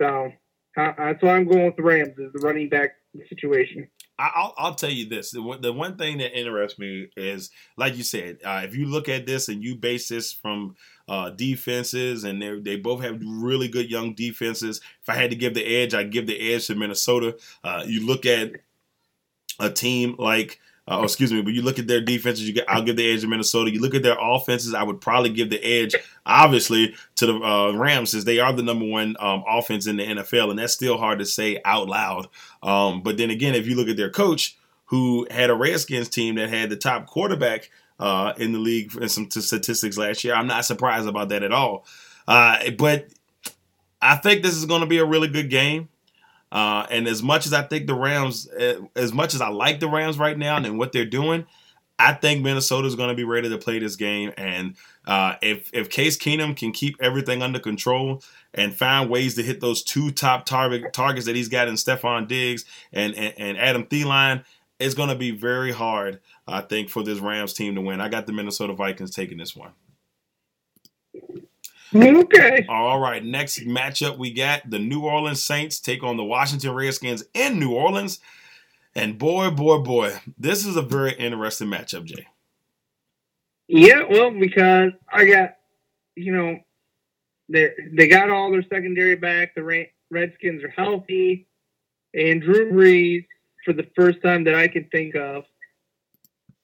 [0.02, 0.32] So
[0.76, 2.96] uh, that's why I'm going with the Rams is the running back
[3.30, 3.88] situation.
[4.36, 5.32] I'll, I'll tell you this.
[5.32, 8.86] The one, the one thing that interests me is, like you said, uh, if you
[8.86, 10.76] look at this and you base this from
[11.08, 14.82] uh, defenses, and they they both have really good young defenses.
[15.02, 17.38] If I had to give the edge, I'd give the edge to Minnesota.
[17.64, 18.52] Uh, you look at
[19.60, 20.60] a team like.
[20.88, 22.48] Uh, oh, excuse me, but you look at their defenses.
[22.48, 23.72] You get, I'll give the edge to Minnesota.
[23.72, 24.74] You look at their offenses.
[24.74, 28.64] I would probably give the edge, obviously, to the uh, Rams, since they are the
[28.64, 32.28] number one um, offense in the NFL, and that's still hard to say out loud.
[32.64, 36.36] Um, but then again, if you look at their coach, who had a Redskins team
[36.36, 40.48] that had the top quarterback uh, in the league in some statistics last year, I'm
[40.48, 41.86] not surprised about that at all.
[42.28, 43.08] Uh, but
[44.02, 45.88] I think this is going to be a really good game.
[46.52, 49.80] Uh, and as much as I think the Rams, uh, as much as I like
[49.80, 51.46] the Rams right now and what they're doing,
[51.98, 54.34] I think Minnesota is going to be ready to play this game.
[54.36, 59.44] And uh, if if Case Keenum can keep everything under control and find ways to
[59.44, 63.58] hit those two top target targets that he's got in Stefon Diggs and and, and
[63.58, 64.44] Adam Thielen,
[64.80, 68.02] it's going to be very hard, I think, for this Rams team to win.
[68.02, 69.72] I got the Minnesota Vikings taking this one.
[71.94, 72.66] Okay.
[72.70, 77.24] All right, next matchup we got the New Orleans Saints take on the Washington Redskins
[77.34, 78.20] in New Orleans.
[78.96, 82.28] And boy, boy, boy, this is a very interesting matchup, Jay.
[83.68, 85.58] Yeah, well, because I got,
[86.16, 86.60] you know,
[87.48, 89.56] they they got all their secondary back.
[89.56, 91.48] The Redskins are healthy,
[92.14, 93.26] and Drew Brees,
[93.64, 95.46] for the first time that I can think of,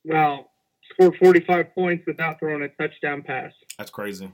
[0.04, 0.52] well,
[0.92, 3.54] scored 45 points without throwing a touchdown pass.
[3.78, 4.32] That's crazy.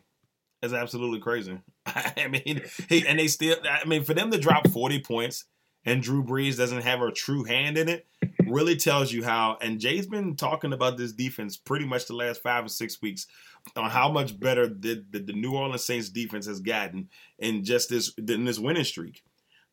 [0.63, 1.59] It's absolutely crazy.
[1.85, 3.57] I mean, he, and they still.
[3.69, 5.45] I mean, for them to drop forty points
[5.85, 8.07] and Drew Brees doesn't have a true hand in it,
[8.47, 9.57] really tells you how.
[9.59, 13.27] And Jay's been talking about this defense pretty much the last five or six weeks
[13.75, 17.89] on how much better the, the, the New Orleans Saints defense has gotten in just
[17.89, 19.21] this in this winning streak.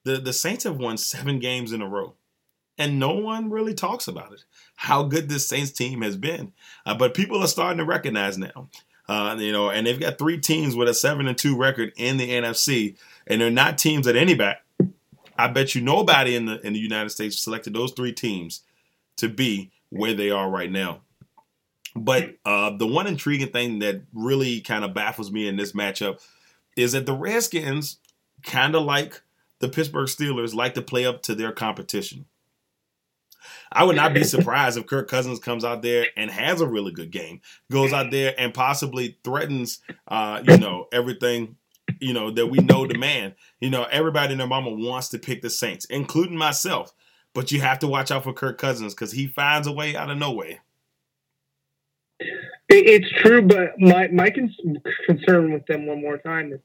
[0.05, 2.17] The the Saints have won seven games in a row
[2.79, 4.45] and no one really talks about it.
[4.75, 6.53] How good this Saints team has been,
[6.87, 8.69] uh, but people are starting to recognize now.
[9.11, 12.17] Uh, you know, and they've got three teams with a seven and two record in
[12.17, 12.97] the NFC,
[13.27, 14.63] and they're not teams at any back.
[15.37, 18.63] I bet you nobody in the in the United States selected those three teams
[19.17, 21.01] to be where they are right now.
[21.97, 26.25] But uh, the one intriguing thing that really kind of baffles me in this matchup
[26.77, 27.99] is that the Redskins,
[28.45, 29.23] kind of like
[29.59, 32.27] the Pittsburgh Steelers, like to play up to their competition.
[33.73, 36.93] I would not be surprised if Kirk Cousins comes out there and has a really
[36.93, 41.57] good game, goes out there and possibly threatens, uh, you know, everything,
[42.01, 43.35] you know, that we know the man.
[43.61, 46.93] You know, everybody and their mama wants to pick the Saints, including myself.
[47.35, 50.11] But you have to watch out for Kirk Cousins because he finds a way out
[50.11, 50.59] of nowhere.
[52.69, 56.61] It's true, but my my concern with them one more time is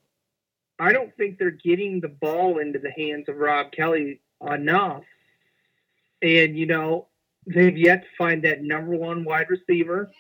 [0.80, 5.04] I don't think they're getting the ball into the hands of Rob Kelley enough
[6.26, 7.08] and you know
[7.46, 10.12] they've yet to find that number one wide receiver.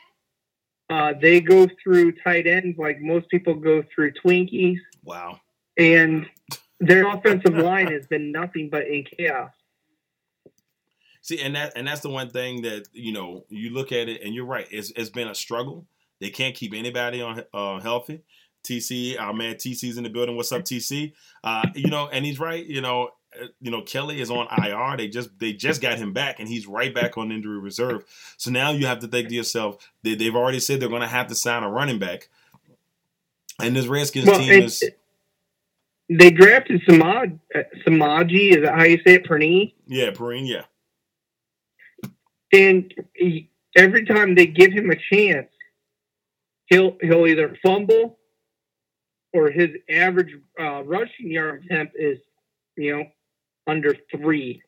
[0.89, 4.77] Uh, they go through tight ends like most people go through Twinkies.
[5.03, 5.39] Wow.
[5.77, 6.27] And
[6.79, 9.51] their offensive line has been nothing but in chaos.
[11.21, 14.21] See, and that and that's the one thing that you know you look at it,
[14.21, 14.67] and you're right.
[14.69, 15.87] It's, it's been a struggle.
[16.21, 18.21] They can't keep anybody on uh, healthy.
[18.63, 20.35] TC, our man TC's in the building.
[20.35, 21.13] What's up, TC?
[21.43, 22.63] Uh, you know, and he's right.
[22.63, 23.09] You know,
[23.61, 24.97] you know Kelley is on IR.
[24.97, 28.03] They just they just got him back, and he's right back on injury reserve.
[28.37, 31.07] So now you have to think to yourself, they, have already said they're going to
[31.07, 32.29] have to sign a running back,
[33.61, 34.83] and this Redskins well, team is.
[36.07, 38.57] They drafted Samad uh, Samaje.
[38.57, 39.27] Is that how you say it?
[39.27, 39.73] Perine.
[39.87, 40.47] Yeah, Perine.
[40.47, 40.63] Yeah.
[42.53, 42.93] And
[43.75, 45.49] every time they give him a chance,
[46.67, 48.19] he'll he'll either fumble
[49.35, 52.19] or his average uh, rushing yard attempt is,
[52.77, 53.03] you know,
[53.67, 54.61] under three.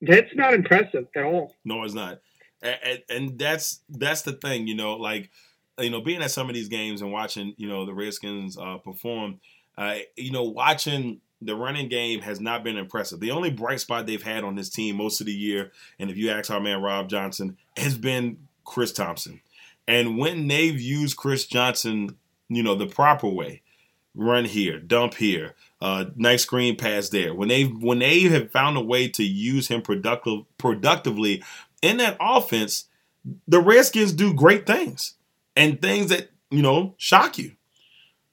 [0.00, 1.54] That's not impressive at all.
[1.64, 2.20] No, it's not.
[2.62, 5.30] And, and that's that's the thing, you know, like
[5.78, 8.78] you know, being at some of these games and watching, you know, the Redskins uh,
[8.78, 9.40] perform,
[9.78, 13.20] uh, you know, watching the running game has not been impressive.
[13.20, 16.16] The only bright spot they've had on this team most of the year, and if
[16.16, 19.40] you ask our man Rob Johnson, has been Chris Thompson.
[19.88, 22.16] And when they've used Chris Johnson,
[22.48, 23.62] you know, the proper way,
[24.14, 27.34] run here, dump here, uh, nice screen pass there.
[27.34, 31.42] When they when they have found a way to use him productive productively
[31.82, 32.84] in that offense,
[33.48, 35.14] the Redskins do great things
[35.56, 37.56] and things that you know shock you.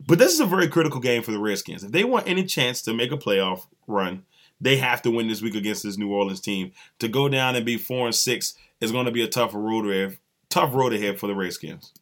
[0.06, 1.84] But this is a very critical game for the Redskins.
[1.84, 4.26] If they want any chance to make a playoff run,
[4.62, 6.72] they have to win this week against this New Orleans team.
[7.00, 9.90] To go down and be four and six is going to be a tough road
[9.90, 11.94] ahead, tough road ahead for the Redskins.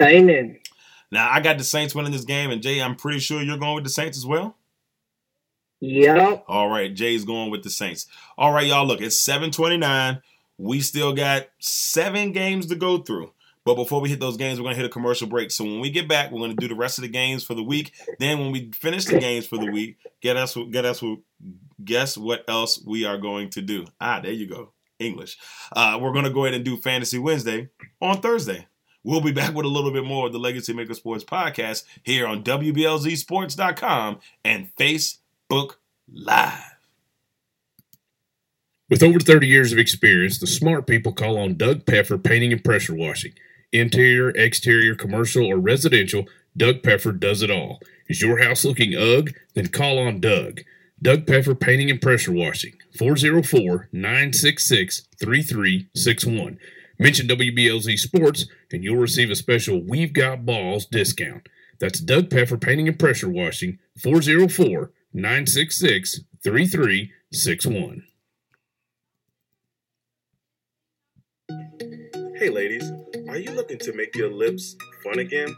[0.00, 0.58] Amen.
[1.12, 3.74] Now I got the Saints winning this game, and Jay, I'm pretty sure you're going
[3.74, 4.56] with the Saints as well.
[5.80, 6.44] Yep.
[6.48, 8.06] All right, Jay's going with the Saints.
[8.38, 8.86] All right, y'all.
[8.86, 10.22] Look, it's 7:29.
[10.56, 13.32] We still got seven games to go through.
[13.64, 15.50] But before we hit those games, we're gonna hit a commercial break.
[15.50, 17.62] So when we get back, we're gonna do the rest of the games for the
[17.62, 17.92] week.
[18.18, 21.04] Then when we finish the games for the week, get us get us
[21.84, 23.84] guess what else we are going to do.
[24.00, 24.72] Ah, there you go.
[24.98, 25.36] English.
[25.76, 27.68] Uh, we're gonna go ahead and do Fantasy Wednesday
[28.00, 28.66] on Thursday.
[29.04, 32.26] We'll be back with a little bit more of the Legacy Maker Sports podcast here
[32.26, 35.76] on WBLZSports.com and Facebook
[36.12, 36.76] Live.
[38.88, 42.62] With over 30 years of experience, the smart people call on Doug Peffer Painting and
[42.62, 43.32] Pressure Washing.
[43.72, 47.80] Interior, exterior, commercial, or residential, Doug Peffer does it all.
[48.08, 49.30] Is your house looking ugh?
[49.54, 50.60] Then call on Doug.
[51.00, 56.58] Doug Peffer Painting and Pressure Washing, 404 966 3361.
[57.02, 61.48] Mention WBLZ Sports and you'll receive a special We've Got Balls discount.
[61.80, 68.04] That's Doug Peffer Painting and Pressure Washing, 404 966 3361.
[72.36, 72.88] Hey, ladies,
[73.28, 75.56] are you looking to make your lips fun again?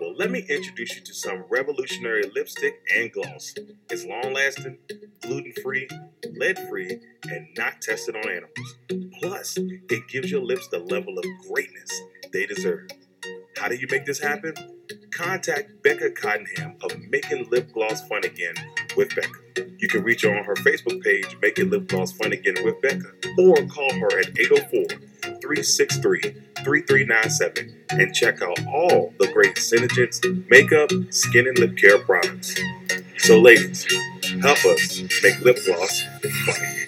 [0.00, 3.54] Well, let me introduce you to some revolutionary lipstick and gloss.
[3.90, 4.78] It's long lasting,
[5.22, 5.88] gluten free,
[6.36, 8.76] lead free, and not tested on animals.
[9.20, 11.90] Plus, it gives your lips the level of greatness
[12.32, 12.88] they deserve.
[13.58, 14.54] How do you make this happen?
[15.12, 18.54] Contact Becca Cottenham of Making Lip Gloss Fun Again
[18.96, 19.68] with Becca.
[19.78, 23.12] You can reach her on her Facebook page, Making Lip Gloss Fun Again with Becca,
[23.38, 24.98] or call her at 804
[25.40, 26.20] 363
[26.64, 32.54] 3397 and check out all the great SeneGence makeup, skin, and lip care products.
[33.18, 33.86] So, ladies,
[34.42, 36.02] help us make lip gloss
[36.46, 36.78] funny.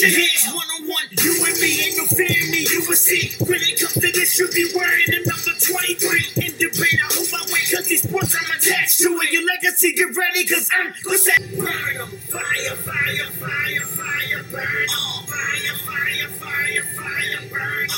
[0.00, 0.50] your reputation.
[0.50, 1.06] Here's one on one.
[1.22, 2.06] You and me ain't no
[2.50, 2.66] me.
[2.70, 3.30] You will see.
[3.44, 6.46] When it comes to this, you be wearing the number 23.
[6.46, 9.32] In debate, I hold my weight cause these sports I'm attached to it.
[9.32, 12.08] Your legacy, get ready cause I'm gonna 'em.
[12.30, 14.44] Fire, fire, fire, fire.
[14.44, 17.88] Fire, fire, fire, fire, burn.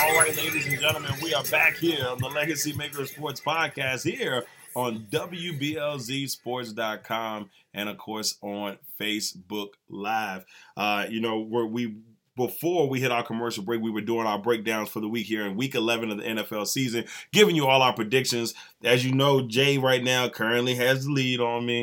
[0.00, 4.04] All right, ladies and gentlemen, we are back here on the Legacy Maker Sports Podcast
[4.08, 4.44] here
[4.78, 10.44] on WBLZSports.com and, of course, on Facebook Live.
[10.76, 11.96] Uh, you know, where we
[12.36, 15.44] before we hit our commercial break, we were doing our breakdowns for the week here
[15.44, 18.54] in week 11 of the NFL season, giving you all our predictions.
[18.84, 21.82] As you know, Jay right now currently has the lead on me.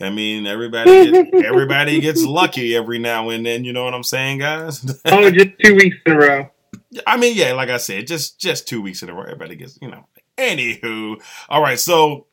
[0.00, 3.64] I mean, everybody gets, everybody gets lucky every now and then.
[3.64, 4.82] You know what I'm saying, guys?
[5.04, 6.50] Oh, just two weeks in a row.
[7.06, 9.22] I mean, yeah, like I said, just just two weeks in a row.
[9.22, 10.06] Everybody gets, you know.
[10.40, 11.78] Anywho, all right.
[11.78, 12.26] So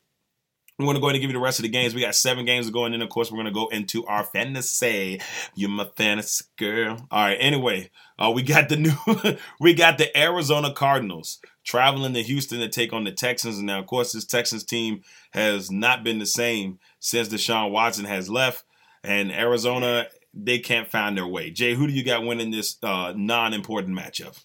[0.78, 1.94] we're going to go ahead and give you the rest of the games.
[1.94, 4.24] We got seven games going go, and of course we're going to go into our
[4.24, 5.20] fantasy.
[5.54, 7.06] You're my fantasy girl.
[7.10, 7.36] All right.
[7.38, 8.92] Anyway, uh, we got the new,
[9.60, 13.58] we got the Arizona Cardinals traveling to Houston to take on the Texans.
[13.58, 18.06] And now, of course, this Texans team has not been the same since Deshaun Watson
[18.06, 18.64] has left,
[19.04, 21.50] and Arizona they can't find their way.
[21.50, 24.44] Jay, who do you got winning this uh, non-important matchup?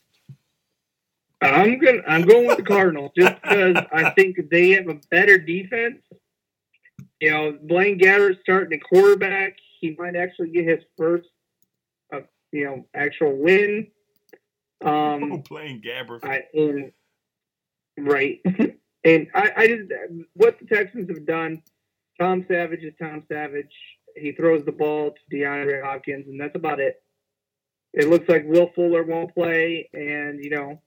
[1.46, 2.02] I'm going.
[2.08, 6.02] I'm going with the Cardinals just because I think they have a better defense.
[7.20, 9.58] You know, Blaine Gabbert's starting a quarterback.
[9.80, 11.28] He might actually get his first,
[12.14, 13.88] uh, you know, actual win.
[14.84, 16.24] Oh, Um, Blaine Gabbert.
[16.26, 16.92] I, and
[17.98, 18.40] right,
[19.04, 19.92] and I, I just
[20.34, 21.62] what the Texans have done.
[22.20, 23.74] Tom Savage is Tom Savage.
[24.16, 27.02] He throws the ball to DeAndre Hopkins, and that's about it.
[27.94, 30.82] It looks like Will Fuller won't play, and you know,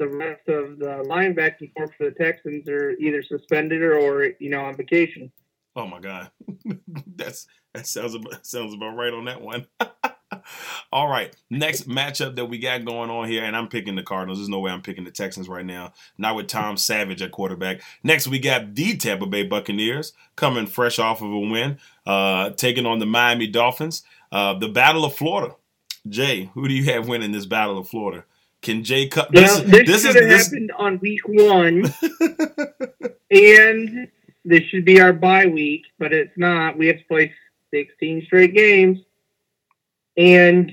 [0.00, 4.64] the rest of the linebacking corps for the Texans are either suspended or, you know
[4.64, 5.30] on vacation.
[5.76, 6.30] Oh my god,
[7.14, 9.66] that's that sounds about, sounds about right on that one.
[10.92, 14.38] All right, next matchup that we got going on here, and I'm picking the Cardinals.
[14.38, 15.92] There's no way I'm picking the Texans right now.
[16.18, 17.82] Not with Tom Savage at quarterback.
[18.02, 22.86] Next, we got the Tampa Bay Buccaneers coming fresh off of a win, uh, taking
[22.86, 24.02] on the Miami Dolphins.
[24.32, 25.56] Uh, the Battle of Florida.
[26.08, 28.24] Jay, who do you have winning this Battle of Florida?
[28.62, 29.32] Can Jay cut?
[29.32, 31.92] Well, this, should have happened on week one,
[33.30, 34.08] and
[34.44, 36.76] this should be our bye week, but it's not.
[36.76, 37.32] We have to play
[37.72, 38.98] 16 straight games,
[40.16, 40.70] and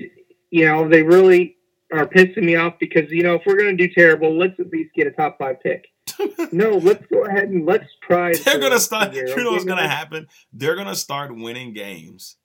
[0.50, 1.56] you know they really
[1.92, 4.70] are pissing me off because you know if we're going to do terrible, let's at
[4.70, 5.86] least get a top five pick.
[6.52, 8.34] no, let's go ahead and let's try.
[8.34, 9.12] They're gonna start.
[9.14, 10.26] Year, You know what's gonna happen?
[10.52, 12.36] They're gonna start winning games,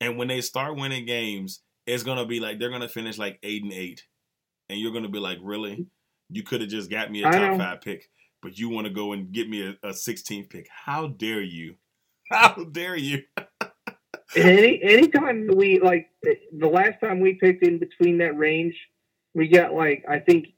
[0.00, 3.62] and when they start winning games, it's gonna be like they're gonna finish like eight
[3.62, 4.04] and eight,
[4.68, 5.86] and you're gonna be like, really?
[6.30, 8.08] You could have just got me a top five pick,
[8.42, 10.68] but you want to go and get me a, a 16th pick?
[10.70, 11.76] How dare you?
[12.30, 13.22] How dare you?
[14.36, 18.74] Any anytime we like the last time we picked in between that range,
[19.34, 20.48] we got like I think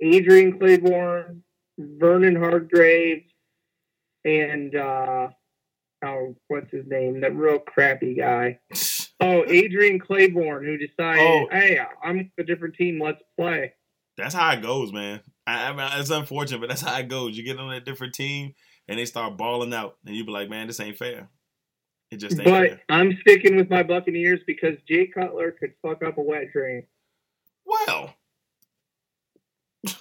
[0.00, 1.40] Adrian Clayborn,
[1.78, 3.24] Vernon Hargreaves,
[4.24, 5.28] and uh,
[6.04, 7.20] oh, what's his name?
[7.20, 8.60] That real crappy guy.
[9.20, 11.48] Oh, Adrian Clayborn, who decided, Oh.
[11.50, 13.00] hey, I'm a different team.
[13.02, 13.72] Let's play.
[14.16, 15.20] That's how it goes, man.
[15.46, 17.36] I, I mean, it's unfortunate, but that's how it goes.
[17.36, 18.54] You get on a different team
[18.88, 21.28] and they start balling out, and you be like, man, this ain't fair.
[22.10, 22.80] It just ain't But fair.
[22.88, 26.84] I'm sticking with my Buccaneers because Jay Cutler could fuck up a wet dream.
[27.64, 28.14] Well,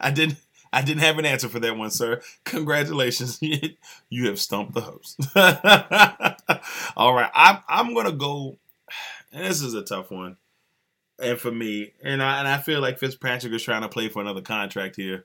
[0.00, 0.36] I didn't.
[0.72, 2.20] I didn't have an answer for that one, sir.
[2.44, 3.40] Congratulations,
[4.08, 5.18] you have stumped the host.
[6.96, 8.58] All right, I'm I'm gonna go.
[9.32, 10.36] And this is a tough one,
[11.20, 14.20] and for me, and I and I feel like Fitzpatrick is trying to play for
[14.20, 15.24] another contract here.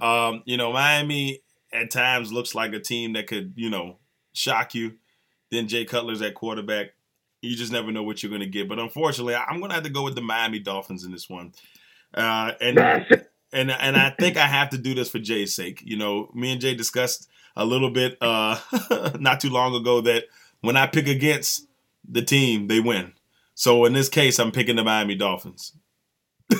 [0.00, 1.42] Um, you know, Miami
[1.72, 3.98] at times looks like a team that could, you know,
[4.32, 4.94] shock you.
[5.50, 6.88] Then Jay Cutler's at quarterback.
[7.40, 8.68] You just never know what you're to get.
[8.68, 11.52] But unfortunately, I'm to have to go with the Miami Dolphins in this one.
[12.12, 12.78] Uh, and
[13.52, 15.82] and and I think I have to do this for Jay's sake.
[15.84, 18.58] You know, me and Jay discussed a little bit uh,
[19.20, 20.24] not too long ago that
[20.60, 21.66] when I pick against
[22.08, 23.12] the team, they win.
[23.54, 25.72] So in this case, I'm picking the Miami Dolphins.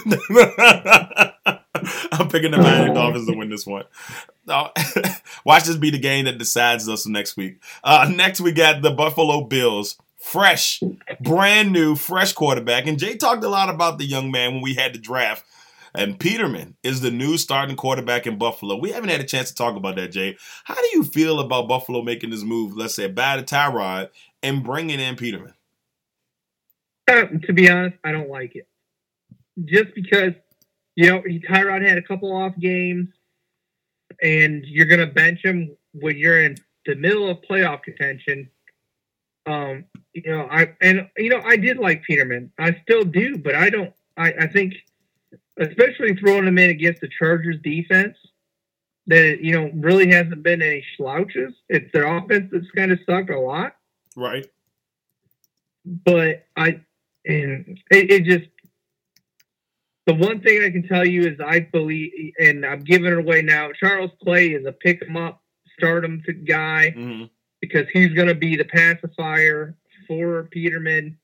[2.12, 3.84] I'm picking the Miami Dolphins to win this one.
[4.46, 4.68] Uh,
[5.44, 7.62] watch this be the game that decides us next week.
[7.84, 9.96] Uh, next, we got the Buffalo Bills.
[10.16, 10.82] Fresh,
[11.20, 12.86] brand new, fresh quarterback.
[12.86, 15.44] And Jay talked a lot about the young man when we had the draft.
[15.94, 18.76] And Peterman is the new starting quarterback in Buffalo.
[18.76, 20.36] We haven't had a chance to talk about that, Jay.
[20.64, 24.10] How do you feel about Buffalo making this move, let's say, by the Tyrod
[24.42, 25.54] and bringing in Peterman?
[27.08, 28.68] Uh, to be honest, I don't like it.
[29.64, 30.34] Just because,
[30.94, 33.08] you know, Tyrod had a couple off games,
[34.22, 38.50] and you're going to bench him when you're in the middle of playoff contention.
[39.46, 42.52] Um, you know, I and you know I did like Peterman.
[42.58, 43.92] I still do, but I don't.
[44.16, 44.74] I, I think,
[45.58, 48.16] especially throwing him in against the Chargers defense,
[49.06, 51.54] that you know really hasn't been any slouches.
[51.68, 53.74] It's their offense that's kind of sucked a lot
[54.16, 54.46] Right.
[55.84, 56.80] but I
[57.24, 58.48] and it, it just
[60.06, 63.42] the one thing I can tell you is I believe, and I'm giving it away
[63.42, 63.70] now.
[63.78, 65.42] Charles Clay is a pick 'em up,
[65.76, 67.24] start to guy hmm
[67.60, 69.74] because he's going to be the pacifier
[70.06, 71.18] for Peterman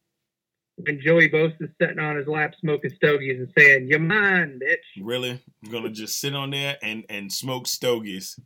[0.77, 5.03] when Joey Bosa is sitting on his lap smoking stogies and saying, "You mind, bitch."
[5.05, 5.41] Really?
[5.63, 8.39] You're gonna just sit on there and and smoke stogies.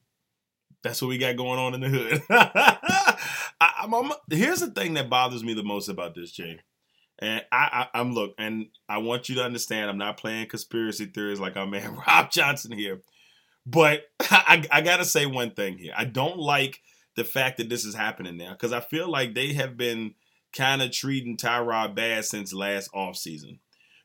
[0.83, 2.23] That's what we got going on in the hood.
[2.31, 3.17] I,
[3.83, 6.61] I'm, I'm- here's the thing that bothers me the most about this, Jay.
[7.19, 11.07] And I, I, I'm look, and I want you to understand, I'm not playing conspiracy
[11.07, 13.01] theories like our man Rob Johnson here.
[13.67, 15.93] But I, I gotta say one thing here.
[15.97, 16.81] I don't like
[17.17, 20.15] the fact that this is happening now because I feel like they have been
[20.59, 23.59] kind of treating Tyrod bad since last offseason.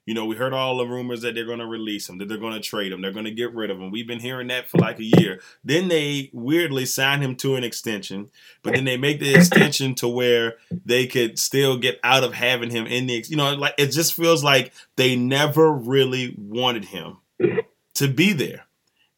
[0.06, 2.38] You know, we heard all the rumors that they're going to release him, that they're
[2.38, 3.90] going to trade him, they're going to get rid of him.
[3.90, 5.42] We've been hearing that for like a year.
[5.64, 8.30] Then they weirdly sign him to an extension,
[8.64, 12.70] but then they make the extension to where they could still get out of having
[12.70, 17.18] him in the, you know, like it just feels like they never really wanted him
[17.96, 18.66] to be there.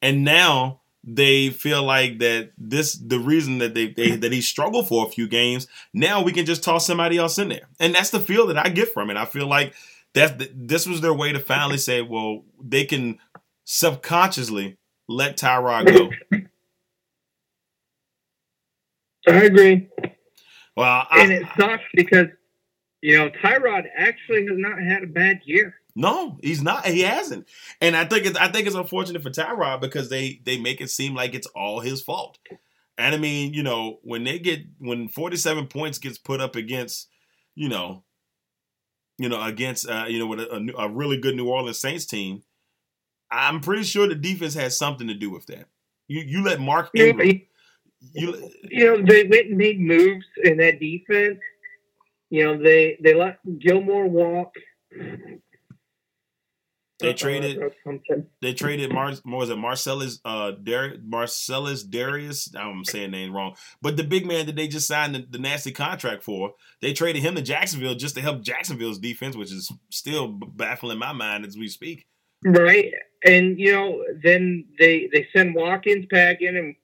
[0.04, 4.88] And now they feel like that this the reason that they, they that he struggled
[4.88, 5.68] for a few games.
[5.94, 8.70] Now we can just toss somebody else in there, and that's the feel that I
[8.70, 9.18] get from it.
[9.18, 9.74] I feel like
[10.14, 13.20] that this was their way to finally say, well, they can
[13.66, 14.78] subconsciously
[15.08, 16.10] let Tyrod go.
[19.28, 19.88] I agree,
[20.76, 22.28] Well, and it sucks because
[23.02, 25.76] you know Tyrod actually has not had a bad year.
[25.96, 26.86] No, he's not.
[26.86, 27.48] He hasn't,
[27.80, 30.90] and I think it's I think it's unfortunate for Tyrod because they they make it
[30.90, 32.38] seem like it's all his fault.
[32.98, 37.08] And I mean, you know, when they get when 47 points gets put up against,
[37.56, 38.04] you know,
[39.18, 42.06] you know, against uh, you know, with a, a, a really good New Orleans Saints
[42.06, 42.44] team,
[43.32, 45.68] I'm pretty sure the defense has something to do with that.
[46.08, 47.42] You you let Mark You know, Ingram,
[48.14, 51.40] you you know, they went and made moves in that defense.
[52.30, 54.54] You know, they they let Gilmore walk.
[57.00, 62.54] They Uh, traded- uh, they traded Mar what was it Marcellus uh Dar- Marcellus Darius?
[62.56, 63.56] I'm saying name wrong.
[63.82, 67.22] But the big man that they just signed the, the nasty contract for they traded
[67.22, 71.58] him to Jacksonville just to help Jacksonville's defense which is still baffling my mind as
[71.58, 72.06] we speak.
[72.46, 72.94] Right?
[73.26, 76.76] And you know, then they they send Watkins back in, and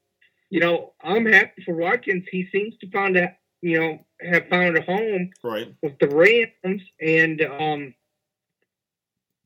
[0.50, 2.26] you know, I'm happy for Watkins.
[2.32, 5.74] He seems to found a you know have found a home right.
[5.82, 7.94] with the Rams, and um,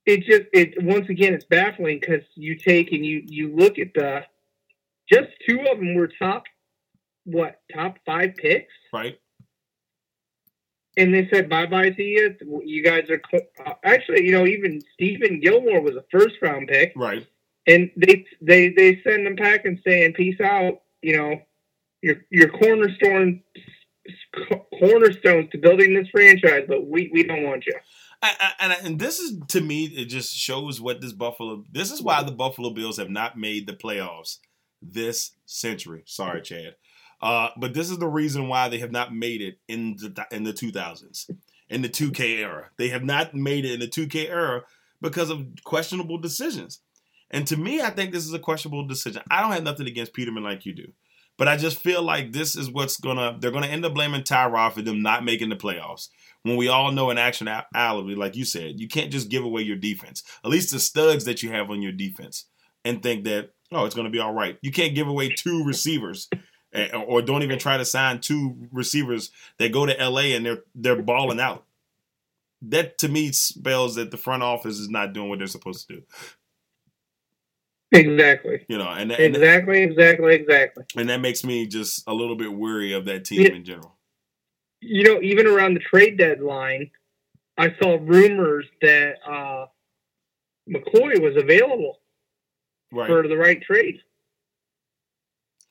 [0.05, 3.93] it just it once again it's baffling because you take and you you look at
[3.93, 4.23] the
[5.11, 6.43] just two of them were top
[7.25, 9.19] what top five picks, right
[10.97, 12.35] and they said bye bye to you.
[12.63, 13.21] You guys are
[13.65, 17.25] uh, actually you know even Stephon Gilmore was a first round pick, right
[17.67, 20.81] and they they they send them packing saying peace out.
[21.01, 21.41] You know,
[22.01, 23.41] your your cornerstone
[24.79, 27.73] cornerstones to building this franchise, but we, we don't want you.
[28.59, 31.63] And, and this is to me, it just shows what this Buffalo.
[31.71, 34.38] This is why the Buffalo Bills have not made the playoffs
[34.82, 36.03] this century.
[36.05, 36.76] Sorry, Chad,
[37.21, 40.43] uh, but this is the reason why they have not made it in the in
[40.43, 41.30] the 2000s,
[41.69, 42.69] in the 2K era.
[42.78, 44.63] They have not made it in the 2K era
[45.01, 46.80] because of questionable decisions.
[47.32, 49.21] And to me, I think this is a questionable decision.
[49.30, 50.91] I don't have nothing against Peterman like you do.
[51.38, 54.73] But I just feel like this is what's gonna they're gonna end up blaming Tyrod
[54.73, 56.09] for them not making the playoffs.
[56.45, 59.77] When we all know in actuality, like you said, you can't just give away your
[59.77, 60.21] defense.
[60.43, 62.45] At least the studs that you have on your defense,
[62.83, 64.55] and think that oh it's gonna be all right.
[64.61, 66.29] You can't give away two receivers,
[66.93, 71.01] or don't even try to sign two receivers that go to LA and they're they're
[71.01, 71.65] balling out.
[72.61, 75.95] That to me spells that the front office is not doing what they're supposed to
[75.95, 76.01] do.
[77.91, 78.65] Exactly.
[78.69, 80.83] You know, and, and exactly, exactly, exactly.
[80.95, 83.53] And that makes me just a little bit weary of that team yeah.
[83.53, 83.94] in general.
[84.82, 86.91] You know, even around the trade deadline,
[87.57, 89.65] I saw rumors that uh,
[90.69, 91.99] McCoy was available
[92.91, 93.07] right.
[93.07, 93.99] for the right trade.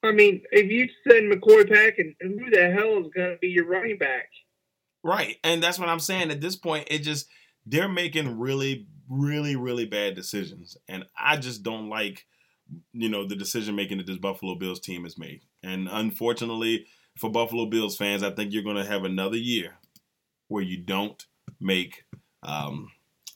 [0.03, 3.49] I mean, if you send McCoy back, and who the hell is going to be
[3.49, 4.29] your running back?
[5.03, 6.31] Right, and that's what I'm saying.
[6.31, 7.29] At this point, it just
[7.67, 10.77] they're making really really, really bad decisions.
[10.89, 12.25] And I just don't like,
[12.93, 15.43] you know, the decision making that this Buffalo Bills team has made.
[15.63, 16.87] And unfortunately
[17.17, 19.75] for Buffalo Bills fans, I think you're going to have another year
[20.49, 21.25] where you don't
[21.61, 22.05] make
[22.43, 22.91] um,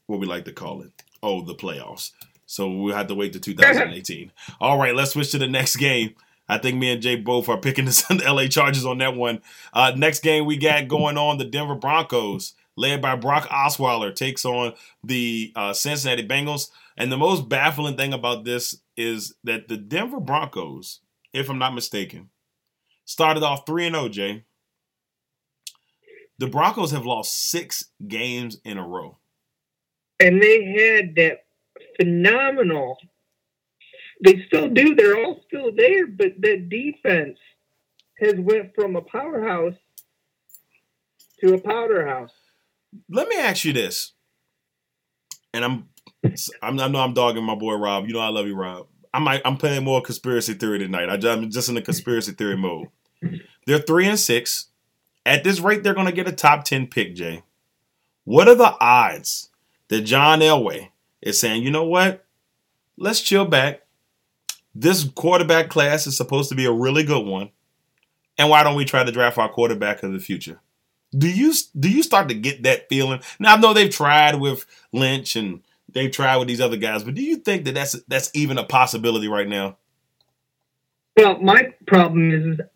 [0.06, 2.12] what we like to call it, oh, the playoffs.
[2.46, 4.32] So we'll have to wait to 2018.
[4.60, 6.14] All right, let's switch to the next game.
[6.48, 9.42] I think me and Jay both are picking the LA Chargers on that one.
[9.72, 14.44] Uh, next game we got going on the Denver Broncos led by Brock Osweiler, takes
[14.44, 14.72] on
[15.02, 16.70] the uh, Cincinnati Bengals.
[16.96, 21.00] And the most baffling thing about this is that the Denver Broncos,
[21.32, 22.30] if I'm not mistaken,
[23.08, 24.44] started off 3 0, Jay.
[26.38, 29.18] The Broncos have lost six games in a row.
[30.20, 31.44] And they had that
[31.96, 32.96] phenomenal.
[34.24, 34.94] They still do.
[34.94, 37.38] They're all still there, but the defense
[38.20, 39.74] has went from a powerhouse
[41.40, 42.32] to a powder house
[43.08, 44.12] let me ask you this,
[45.52, 45.88] and I'm,
[46.62, 48.06] I'm I know I'm dogging my boy Rob.
[48.06, 48.86] You know I love you, Rob.
[49.12, 51.08] I might I'm playing more conspiracy theory tonight.
[51.08, 52.88] I, I'm just in the conspiracy theory mode.
[53.66, 54.66] They're three and six.
[55.26, 57.14] At this rate, they're going to get a top ten pick.
[57.14, 57.42] Jay,
[58.24, 59.50] what are the odds
[59.88, 60.88] that John Elway
[61.20, 61.62] is saying?
[61.62, 62.24] You know what?
[62.96, 63.82] Let's chill back.
[64.74, 67.50] This quarterback class is supposed to be a really good one.
[68.38, 70.60] And why don't we try to draft our quarterback of the future?
[71.16, 73.20] Do you do you start to get that feeling?
[73.40, 77.14] Now I know they've tried with Lynch and they've tried with these other guys, but
[77.14, 79.78] do you think that that's that's even a possibility right now?
[81.16, 82.66] Well, my problem is,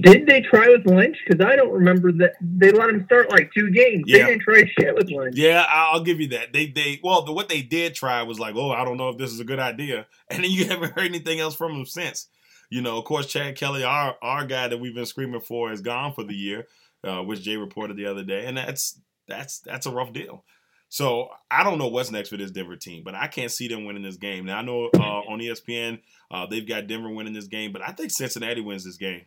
[0.00, 1.16] did they try with Lynch?
[1.26, 4.04] Because I don't remember that they let him start like two games.
[4.06, 4.18] Yeah.
[4.18, 5.36] They didn't try shit with Lynch.
[5.36, 6.52] Yeah, I'll give you that.
[6.52, 9.18] They they well, the, what they did try was like, oh, I don't know if
[9.18, 12.28] this is a good idea, and then you haven't heard anything else from them since.
[12.68, 15.80] You know, of course, Chad Kelly, our our guy that we've been screaming for, is
[15.80, 16.66] gone for the year
[17.04, 20.44] uh, which Jay reported the other day, and that's that's that's a rough deal.
[20.88, 23.84] So I don't know what's next for this Denver team, but I can't see them
[23.84, 24.46] winning this game.
[24.46, 26.00] Now I know uh, on ESPN
[26.30, 29.22] uh, they've got Denver winning this game, but I think Cincinnati wins this game.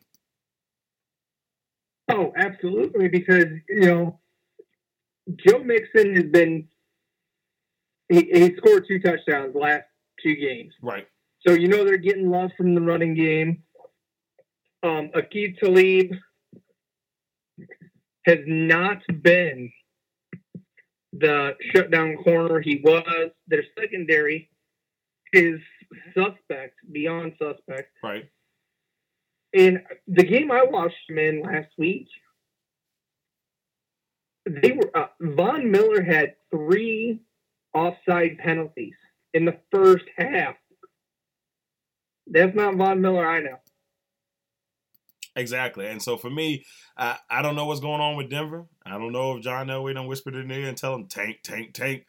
[2.10, 4.20] Oh, absolutely, because you know
[5.48, 6.68] Joe Mixon has been
[8.10, 9.84] he, he scored two touchdowns the last
[10.22, 10.74] two games.
[10.82, 11.08] Right.
[11.46, 13.64] So you know they're getting love from the running game.
[14.84, 16.12] Um, Aqib Talib
[18.26, 19.72] has not been
[21.14, 23.32] the shutdown corner he was.
[23.48, 24.50] Their secondary
[25.32, 25.60] is
[26.14, 27.92] suspect, beyond suspect.
[28.04, 28.26] Right.
[29.54, 32.08] In the game I watched him in last week,
[34.46, 37.22] they were uh, Von Miller had three
[37.74, 38.96] offside penalties
[39.34, 40.56] in the first half.
[42.28, 43.60] That's not Von Miller I know.
[45.36, 45.88] Exactly.
[45.88, 46.64] And so for me,
[46.98, 48.66] I, I don't know what's going on with Denver.
[48.86, 51.74] I don't know if John Elway done whispered in there and tell him tank, tank,
[51.74, 52.06] tank.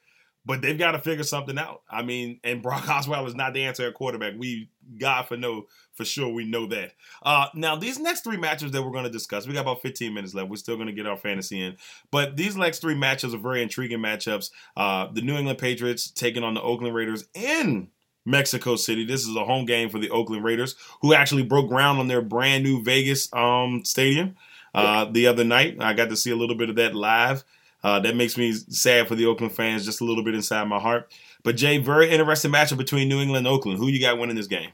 [0.47, 1.83] But they've got to figure something out.
[1.91, 4.35] I mean, and Brock Osweiler is not the answer at quarterback.
[4.37, 4.69] We
[4.99, 5.65] God for know
[5.95, 6.93] for sure we know that.
[7.23, 10.13] Uh, now these next three matches that we're going to discuss, we got about 15
[10.13, 10.51] minutes left.
[10.51, 11.77] We're still going to get our fantasy in,
[12.11, 14.51] but these next three matches are very intriguing matchups.
[14.77, 17.89] Uh, the New England Patriots taking on the Oakland Raiders in
[18.27, 19.05] Mexico City.
[19.05, 22.23] This is a home game for the Oakland Raiders, who actually broke ground on their
[22.23, 24.37] brand new Vegas um, stadium
[24.75, 25.77] uh, the other night.
[25.81, 27.45] I got to see a little bit of that live.
[27.85, 30.81] Uh, that makes me sad for the Oakland fans, just a little bit inside my
[30.81, 31.13] heart.
[31.45, 33.79] But Jay, very interesting matchup between New England and Oakland.
[33.79, 34.71] Who you got winning this game?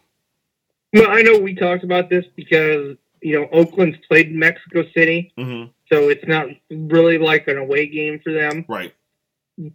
[0.93, 5.33] Well, I know we talked about this because you know, Oakland's played in Mexico City,
[5.37, 8.65] hmm so it's not really like an away game for them.
[8.69, 8.95] Right.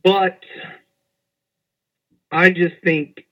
[0.01, 0.39] But
[2.31, 3.25] I just think,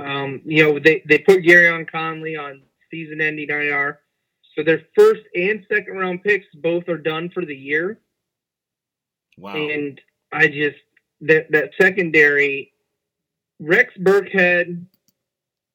[0.00, 4.00] um, you know, they, they put Gareon Conley on season ending IR.
[4.56, 8.00] So their first and second round picks both are done for the year.
[9.38, 9.56] Wow.
[9.56, 10.00] And
[10.32, 10.76] I just,
[11.22, 12.72] that, that secondary,
[13.60, 14.84] Rex Burkhead,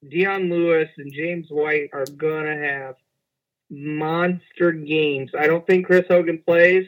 [0.08, 2.94] Dion Lewis, and James White are going to have
[3.70, 5.30] monster games.
[5.38, 6.86] I don't think Chris Hogan plays,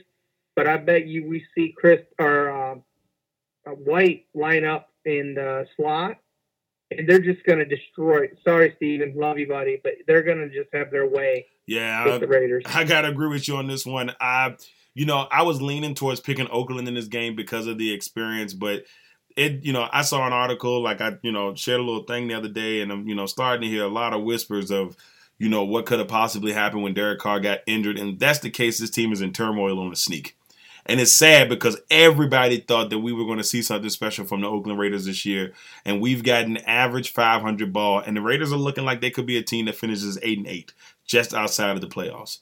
[0.56, 2.74] but I bet you we see Chris or uh,
[3.66, 6.16] uh, White line up in the slot,
[6.90, 8.28] and they're just going to destroy.
[8.44, 12.04] Sorry, Steven, love you, buddy, but they're going to just have their way yeah.
[12.04, 12.64] with the Raiders.
[12.66, 14.12] I gotta agree with you on this one.
[14.20, 14.56] I,
[14.94, 18.52] you know, I was leaning towards picking Oakland in this game because of the experience,
[18.52, 18.84] but
[19.36, 22.28] it, you know, I saw an article like I, you know, shared a little thing
[22.28, 24.96] the other day, and I'm, you know, starting to hear a lot of whispers of,
[25.38, 28.50] you know, what could have possibly happened when Derek Carr got injured, and that's the
[28.50, 28.78] case.
[28.78, 30.36] This team is in turmoil on the sneak.
[30.84, 34.40] And it's sad because everybody thought that we were going to see something special from
[34.40, 35.52] the Oakland Raiders this year,
[35.84, 39.26] and we've got an average 500 ball, and the Raiders are looking like they could
[39.26, 40.72] be a team that finishes eight and eight,
[41.06, 42.38] just outside of the playoffs.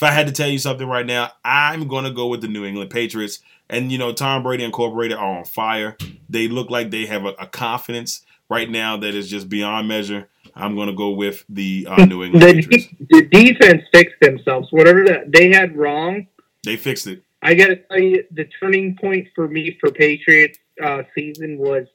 [0.00, 2.48] If I had to tell you something right now, I'm going to go with the
[2.48, 3.40] New England Patriots.
[3.68, 5.94] And you know, Tom Brady Incorporated are on fire.
[6.26, 10.30] They look like they have a, a confidence right now that is just beyond measure.
[10.54, 12.86] I'm going to go with the uh, New England The, Patriots.
[12.86, 14.68] de- the defense fixed themselves.
[14.70, 16.28] Whatever that they had wrong,
[16.64, 17.22] They fixed it.
[17.42, 21.86] I got to tell you, the turning point for me for Patriots uh, season was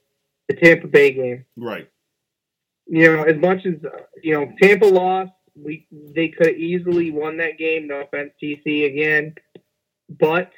[0.47, 1.43] the Tampa Bay game.
[1.57, 1.89] Right.
[2.85, 5.31] You know, as much as uh, you know, Tampa lost.
[5.55, 7.87] We they could have easily won that game.
[7.87, 9.35] No offense, TC again,
[10.09, 10.51] but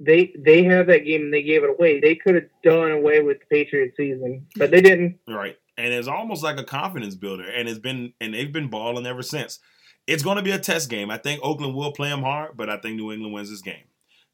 [0.00, 2.00] they they have that game and they gave it away.
[2.00, 5.18] They could have done away with the Patriots season, but they didn't.
[5.28, 5.56] Right.
[5.76, 7.48] And it's almost like a confidence builder.
[7.48, 9.58] And it's been and they've been balling ever since.
[10.06, 11.10] It's going to be a test game.
[11.10, 13.84] I think Oakland will play them hard, but I think New England wins this game.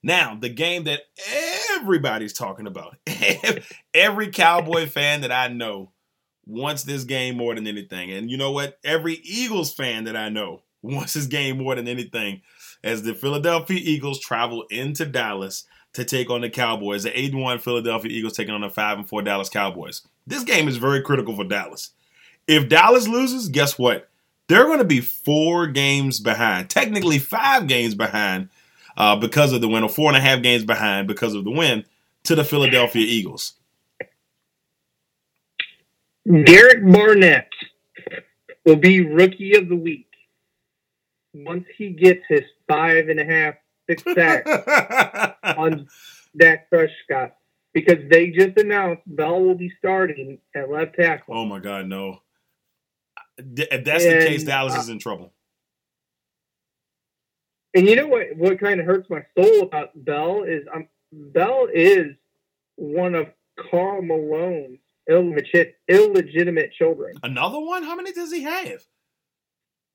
[0.04, 1.00] Now, the game that
[1.72, 2.96] everybody's talking about.
[3.94, 5.92] Every Cowboy fan that I know
[6.46, 8.10] wants this game more than anything.
[8.10, 8.78] And you know what?
[8.84, 12.42] Every Eagles fan that I know wants this game more than anything
[12.82, 15.64] as the Philadelphia Eagles travel into Dallas
[15.94, 17.04] to take on the Cowboys.
[17.04, 20.02] The 8 1 Philadelphia Eagles taking on the 5 and 4 Dallas Cowboys.
[20.26, 21.90] This game is very critical for Dallas.
[22.46, 24.08] If Dallas loses, guess what?
[24.48, 28.50] They're going to be four games behind, technically five games behind
[28.96, 31.50] uh, because of the win, or four and a half games behind because of the
[31.50, 31.84] win
[32.24, 33.54] to the Philadelphia Eagles.
[36.26, 37.48] Derek Barnett
[38.64, 40.08] will be rookie of the week
[41.34, 43.54] once he gets his five and a half,
[43.88, 44.50] six sacks
[45.42, 45.86] on
[46.36, 47.36] Dak Prescott
[47.74, 51.36] because they just announced Bell will be starting at left tackle.
[51.36, 52.20] oh my God, no.
[53.36, 55.32] If that's the case, Dallas uh, is in trouble.
[57.74, 58.28] And you know what?
[58.36, 62.14] What kind of hurts my soul about Bell is um, Bell is
[62.76, 63.26] one of
[63.58, 64.78] Karl Malone's
[65.10, 67.14] illegit- illegitimate children.
[67.22, 67.82] Another one?
[67.82, 68.82] How many does he have?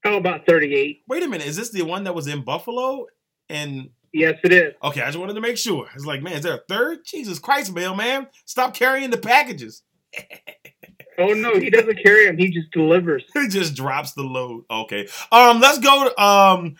[0.03, 1.01] How about thirty-eight?
[1.07, 1.47] Wait a minute.
[1.47, 3.05] Is this the one that was in Buffalo?
[3.49, 4.73] And Yes, it is.
[4.83, 5.87] okay, I just wanted to make sure.
[5.93, 6.99] It's like, man, is there a third?
[7.05, 8.27] Jesus Christ, Bill, man.
[8.45, 9.83] Stop carrying the packages.
[11.17, 12.37] Oh no, he doesn't carry him.
[12.37, 13.23] He just delivers.
[13.33, 14.63] He just drops the load.
[14.71, 15.07] Okay.
[15.31, 16.75] Um, let's go to um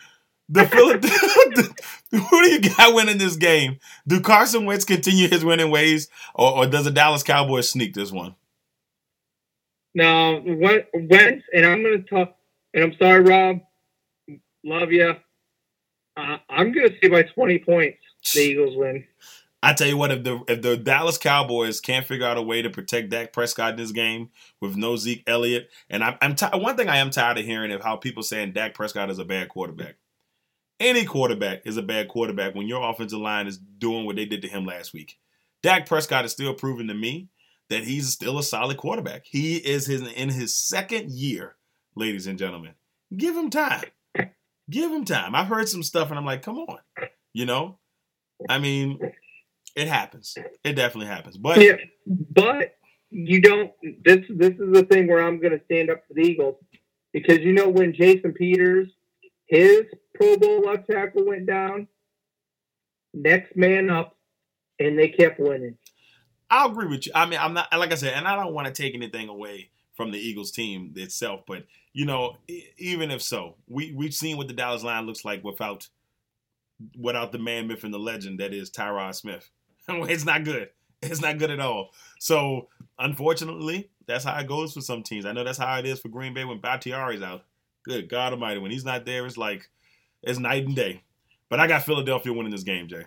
[0.50, 1.74] the Philadelphia.
[2.10, 3.78] Who do you got winning this game?
[4.06, 8.10] Do Carson Wentz continue his winning ways, or, or does the Dallas Cowboys sneak this
[8.10, 8.34] one?
[9.94, 12.36] Now, Wen- Wentz, and I'm going to talk,
[12.74, 13.60] and I'm sorry, Rob.
[14.64, 15.14] Love you.
[16.16, 17.98] Uh, I'm going to say by 20 points,
[18.34, 19.04] the Eagles win.
[19.62, 22.62] I tell you what, if the if the Dallas Cowboys can't figure out a way
[22.62, 26.46] to protect Dak Prescott in this game with no Zeke Elliott, and I'm, I'm t-
[26.54, 29.24] one thing I am tired of hearing of how people saying Dak Prescott is a
[29.24, 29.96] bad quarterback.
[30.80, 34.40] Any quarterback is a bad quarterback when your offensive line is doing what they did
[34.42, 35.18] to him last week.
[35.62, 37.28] Dak Prescott is still proving to me
[37.68, 39.26] that he's still a solid quarterback.
[39.26, 41.56] He is his in his second year,
[41.94, 42.72] ladies and gentlemen.
[43.14, 43.84] Give him time.
[44.70, 45.34] Give him time.
[45.34, 46.78] I've heard some stuff and I'm like, come on.
[47.34, 47.78] You know?
[48.48, 48.98] I mean,
[49.76, 50.34] it happens.
[50.64, 51.36] It definitely happens.
[51.36, 51.76] But Yeah,
[52.06, 52.76] but
[53.10, 53.72] you don't.
[53.82, 56.56] This this is the thing where I'm going to stand up for the Eagles
[57.12, 58.88] because you know when Jason Peters,
[59.50, 59.82] his
[60.14, 61.88] Pro Bowl left tackle went down,
[63.12, 64.16] next man up,
[64.78, 65.76] and they kept winning.
[66.48, 67.12] I'll agree with you.
[67.14, 69.70] I mean, I'm not like I said, and I don't want to take anything away
[69.96, 72.36] from the Eagles team itself, but you know,
[72.78, 75.88] even if so, we we've seen what the Dallas line looks like without
[76.96, 79.50] without the man, myth, and the legend that is Tyron Smith.
[79.88, 80.68] it's not good.
[81.02, 81.90] It's not good at all.
[82.20, 85.26] So, unfortunately, that's how it goes for some teams.
[85.26, 87.42] I know that's how it is for Green Bay when Bakhtiari's out.
[87.84, 89.68] Good God Almighty, when he's not there, it's like
[90.22, 91.02] it's night and day.
[91.48, 93.04] But I got Philadelphia winning this game, Jay.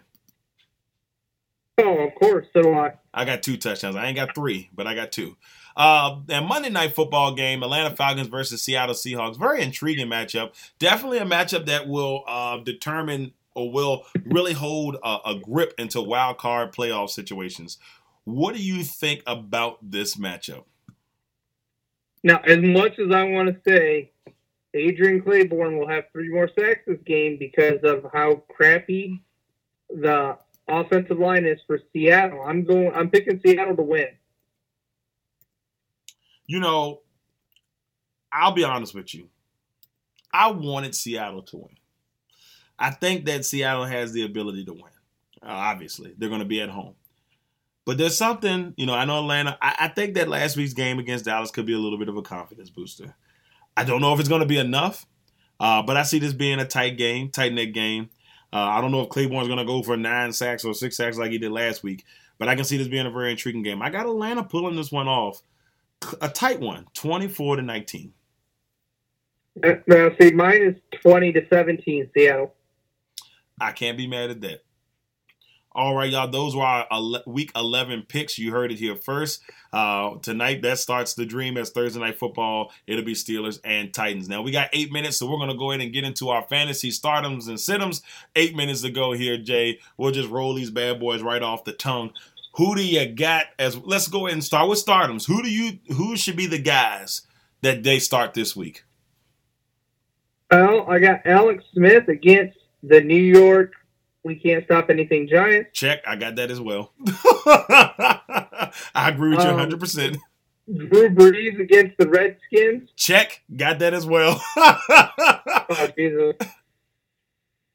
[1.79, 2.45] Oh, of course.
[2.53, 2.93] So do I.
[3.13, 3.95] I got two touchdowns.
[3.95, 5.37] I ain't got three, but I got two.
[5.75, 9.39] Uh, and Monday night football game, Atlanta Falcons versus Seattle Seahawks.
[9.39, 10.53] Very intriguing matchup.
[10.77, 16.01] Definitely a matchup that will uh, determine or will really hold a, a grip into
[16.01, 17.77] wild card playoff situations.
[18.25, 20.63] What do you think about this matchup?
[22.23, 24.12] Now, as much as I want to say
[24.73, 29.23] Adrian Clayborn will have three more sacks this game because of how crappy
[29.89, 32.91] the offensive line is for Seattle, I'm going.
[32.93, 34.07] I'm picking Seattle to win.
[36.47, 37.01] You know,
[38.31, 39.29] I'll be honest with you.
[40.33, 41.77] I wanted Seattle to win.
[42.79, 44.83] I think that Seattle has the ability to win.
[45.41, 46.95] Uh, obviously, they're going to be at home.
[47.85, 50.99] But there's something, you know, I know Atlanta, I, I, think that last week's game
[50.99, 53.13] against Dallas could be a little bit of a confidence booster.
[53.75, 55.05] I don't know if it's going to be enough,
[55.59, 58.09] uh, but I see this being a tight game, tight net game.
[58.51, 61.17] Uh, I don't know if Clayborn's going to go for nine sacks or six sacks
[61.17, 62.05] like he did last week,
[62.37, 63.81] but I can see this being a very intriguing game.
[63.81, 65.41] I got Atlanta pulling this one off,
[66.21, 68.13] a tight one, 24 to 19.
[69.87, 72.53] Now, see, mine is 20 to 17, Seattle.
[73.59, 74.63] I can't be mad at that.
[75.75, 76.27] All right, y'all.
[76.27, 76.87] Those were our
[77.25, 78.37] week 11 picks.
[78.37, 79.41] You heard it here first.
[79.71, 82.71] Uh, tonight, that starts the dream as Thursday night football.
[82.85, 84.29] It'll be Steelers and Titans.
[84.29, 86.43] Now, we got eight minutes, so we're going to go ahead and get into our
[86.43, 88.03] fantasy stardoms and situms.
[88.35, 89.79] Eight minutes to go here, Jay.
[89.97, 92.11] We'll just roll these bad boys right off the tongue.
[92.55, 95.25] Who do you got as let's go ahead and start with stardoms.
[95.25, 97.23] Who do you who should be the guys
[97.61, 98.83] that they start this week?
[100.51, 103.73] Well, I got Alex Smith against the New York
[104.23, 105.69] we can't stop anything Giants.
[105.73, 106.03] Check.
[106.07, 106.91] I got that as well.
[107.45, 109.73] I agree with you 100.
[109.73, 110.17] Um, percent
[110.67, 112.89] Drew Brees against the Redskins.
[112.95, 113.41] Check.
[113.55, 114.41] Got that as well.
[114.57, 116.35] oh, Jesus.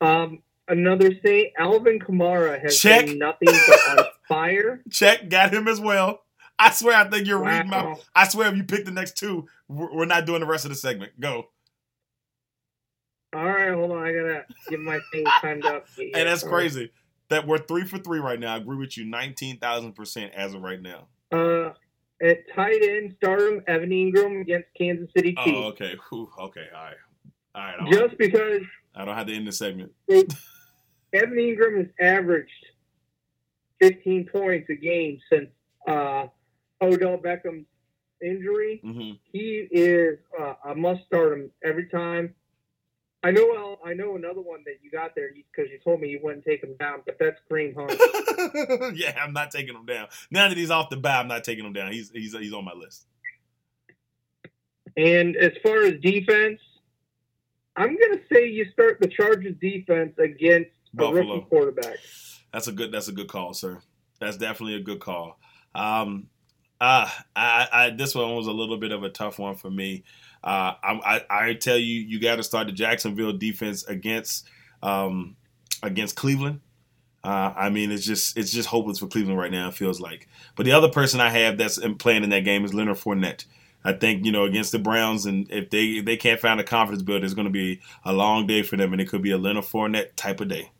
[0.01, 3.07] Um, another Saint Alvin Kamara has Check.
[3.07, 4.83] been nothing but on fire.
[4.91, 5.29] Check.
[5.29, 6.23] Got him as well.
[6.59, 7.57] I swear, I think you're wow.
[7.57, 7.97] reading my.
[8.17, 10.75] I swear, if you pick the next two, we're not doing the rest of the
[10.75, 11.13] segment.
[11.21, 11.49] Go.
[13.35, 14.07] All right, hold on.
[14.07, 15.87] I gotta get my thing timed up.
[15.97, 16.91] Hey, that's crazy.
[17.29, 18.55] That we're three for three right now.
[18.55, 21.09] I agree with you, nineteen thousand percent as of right now.
[21.31, 21.72] Uh,
[22.22, 25.57] at tight end, stardom Evan Engram against Kansas City Chiefs.
[25.57, 25.95] Oh, okay.
[26.09, 26.97] Whew, okay, all right,
[27.55, 27.93] all right.
[27.93, 28.62] Just because
[28.95, 29.93] I don't have to end the segment.
[30.09, 30.33] Evan
[31.12, 32.51] Engram has averaged
[33.79, 35.51] fifteen points a game since
[35.87, 36.29] uh,
[36.81, 37.66] Odell Beckham's
[38.22, 38.81] injury.
[38.83, 39.12] Mm-hmm.
[39.33, 42.35] He is uh, a must start him every time.
[43.23, 43.79] I know.
[43.85, 46.62] I know another one that you got there because you told me you wouldn't take
[46.62, 48.97] him down, but that's Kareem Hunt.
[48.97, 50.07] yeah, I'm not taking him down.
[50.31, 51.91] Now that he's off the bat, I'm not taking him down.
[51.93, 53.07] He's he's he's on my list.
[54.97, 56.61] And as far as defense,
[57.77, 61.21] I'm going to say you start the Chargers defense against Buffalo.
[61.21, 61.99] a rookie quarterback.
[62.53, 62.93] That's a good.
[62.93, 63.81] That's a good call, sir.
[64.21, 65.39] That's definitely a good call.
[65.75, 66.29] Um,
[66.81, 70.05] uh, I, I this one was a little bit of a tough one for me.
[70.43, 74.49] Uh, I, I, tell you, you got to start the Jacksonville defense against
[74.82, 75.36] um,
[75.82, 76.61] against Cleveland.
[77.24, 79.68] Uh, I mean, it's just it's just hopeless for Cleveland right now.
[79.68, 80.28] It feels like.
[80.55, 83.45] But the other person I have that's playing in that game is Leonard Fournette.
[83.84, 86.64] I think you know against the Browns, and if they if they can't find a
[86.64, 89.30] confidence builder, it's going to be a long day for them, and it could be
[89.32, 90.70] a Leonard Fournette type of day.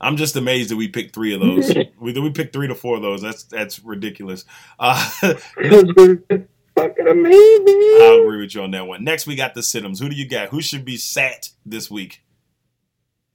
[0.00, 1.74] I'm just amazed that we picked three of those.
[2.00, 3.22] we we picked three to four of those.
[3.22, 4.44] That's that's ridiculous.
[4.78, 5.10] Uh,
[6.82, 7.66] fucking amazing.
[7.66, 9.04] I agree with you on that one.
[9.04, 10.00] Next, we got the Situms.
[10.00, 10.48] Who do you got?
[10.48, 12.22] Who should be sat this week?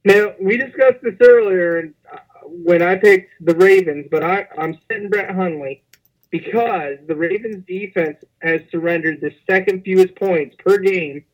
[0.04, 5.08] Now we discussed this earlier uh, when I picked the Ravens, but I, I'm sitting
[5.08, 5.82] Brett Hundley
[6.30, 11.24] because the Ravens defense has surrendered the second fewest points per game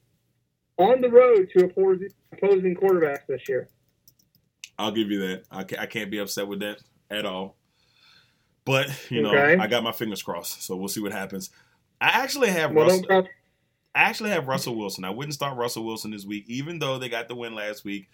[0.78, 3.68] on the road to opposing quarterbacks this year.
[4.78, 5.44] I'll give you that.
[5.50, 6.78] I can't, I can't be upset with that
[7.10, 7.56] at all.
[8.64, 9.62] But you know, okay.
[9.62, 11.50] I got my fingers crossed, so we'll see what happens.
[12.02, 13.28] I actually have Russell.
[13.94, 15.04] I actually have Russell Wilson.
[15.04, 18.08] I wouldn't start Russell Wilson this week, even though they got the win last week.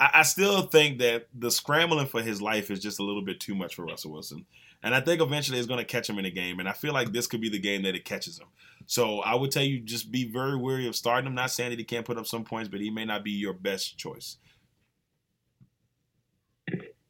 [0.00, 3.38] I, I still think that the scrambling for his life is just a little bit
[3.38, 4.46] too much for Russell Wilson.
[4.82, 6.60] And I think eventually it's going to catch him in a game.
[6.60, 8.46] And I feel like this could be the game that it catches him.
[8.86, 11.34] So I would tell you just be very wary of starting him.
[11.34, 13.52] Not saying that he can't put up some points, but he may not be your
[13.52, 14.38] best choice.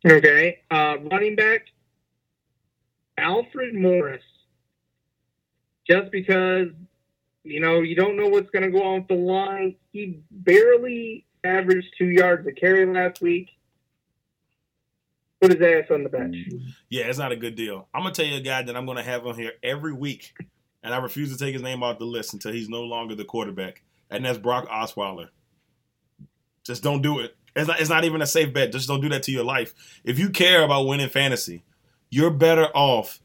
[0.04, 0.58] Okay.
[0.70, 1.66] Uh, running back,
[3.18, 4.22] Alfred Morris
[5.88, 6.68] just because
[7.44, 9.76] you know you don't know what's going to go on with the line.
[9.92, 13.50] He barely averaged two yards a carry last week.
[15.40, 16.36] Put his ass on the bench.
[16.88, 17.88] Yeah, it's not a good deal.
[17.92, 20.32] I'm gonna tell you a guy that I'm gonna have on here every week,
[20.82, 23.24] and I refuse to take his name off the list until he's no longer the
[23.24, 25.28] quarterback, and that's Brock Osweiler.
[26.64, 27.36] Just don't do it.
[27.54, 28.72] It's not, it's not even a safe bet.
[28.72, 29.72] Just don't do that to your life.
[30.04, 31.64] If you care about winning fantasy,
[32.10, 33.20] you're better off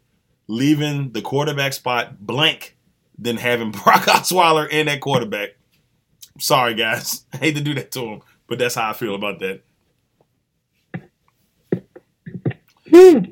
[0.51, 2.75] leaving the quarterback spot blank
[3.17, 5.51] than having Brock Osweiler in that quarterback.
[6.39, 7.25] Sorry, guys.
[7.33, 9.63] I hate to do that to him, but that's how I feel about that.
[12.89, 13.19] Hmm.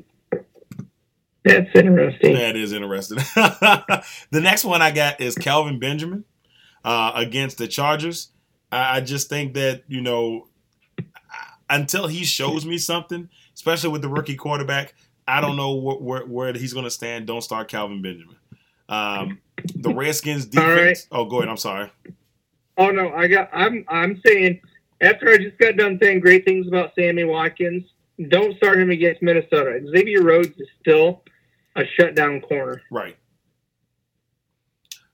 [1.42, 2.34] That's interesting.
[2.34, 3.16] That is interesting.
[3.16, 4.04] the
[4.42, 6.24] next one I got is Kelvin Benjamin
[6.84, 8.28] uh, against the Chargers.
[8.70, 10.48] I, I just think that, you know,
[11.70, 14.94] until he shows me something, especially with the rookie quarterback,
[15.30, 17.26] I don't know wh- where, where he's going to stand.
[17.26, 18.36] Don't start Kelvin Benjamin.
[18.88, 19.38] Um,
[19.76, 20.76] the Redskins All right.
[20.76, 21.06] defense.
[21.12, 21.48] Oh, go ahead.
[21.48, 21.90] I'm sorry.
[22.76, 23.50] Oh no, I got.
[23.52, 23.84] I'm.
[23.88, 24.60] I'm saying
[25.00, 27.84] after I just got done saying great things about Sammy Watkins,
[28.28, 29.80] don't start him against Minnesota.
[29.90, 31.22] Xavier Rhodes is still
[31.76, 32.82] a shutdown corner.
[32.90, 33.16] Right.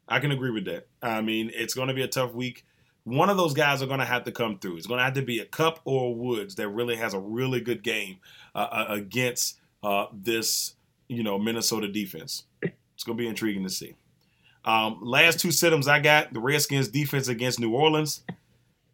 [0.08, 0.86] I can agree with that.
[1.02, 2.64] I mean, it's going to be a tough week.
[3.04, 4.76] One of those guys are going to have to come through.
[4.76, 7.20] It's going to have to be a Kupp or a Woods that really has a
[7.20, 8.18] really good game
[8.54, 10.74] uh, uh, against uh, this,
[11.06, 12.42] you know, Minnesota defense.
[12.60, 13.94] It's going to be intriguing to see.
[14.64, 18.22] Um, last two sit-ems I got the Redskins defense against New Orleans.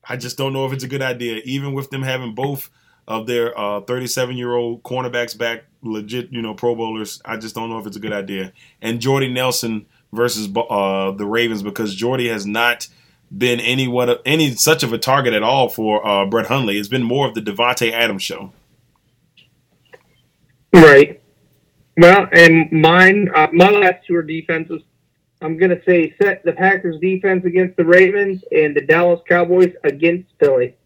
[0.07, 2.69] I just don't know if it's a good idea, even with them having both
[3.09, 7.23] of their 37 year old cornerbacks back, legit, you know, Pro Bowlers.
[7.25, 8.53] I just don't know if it's a good idea.
[8.83, 12.89] And Jordy Nelson versus uh, the Ravens because Jordy has not
[13.37, 16.77] been any what any such of a target at all for uh, Brett Hundley.
[16.77, 18.53] It's been more of the Davante Adams show.
[20.73, 21.21] Right.
[21.97, 24.83] Well, and mine, uh, my last two are defenses.
[25.43, 29.75] I'm going to say set the Packers defense against the Ravens and the Dallas Cowboys
[29.85, 30.77] against Philly.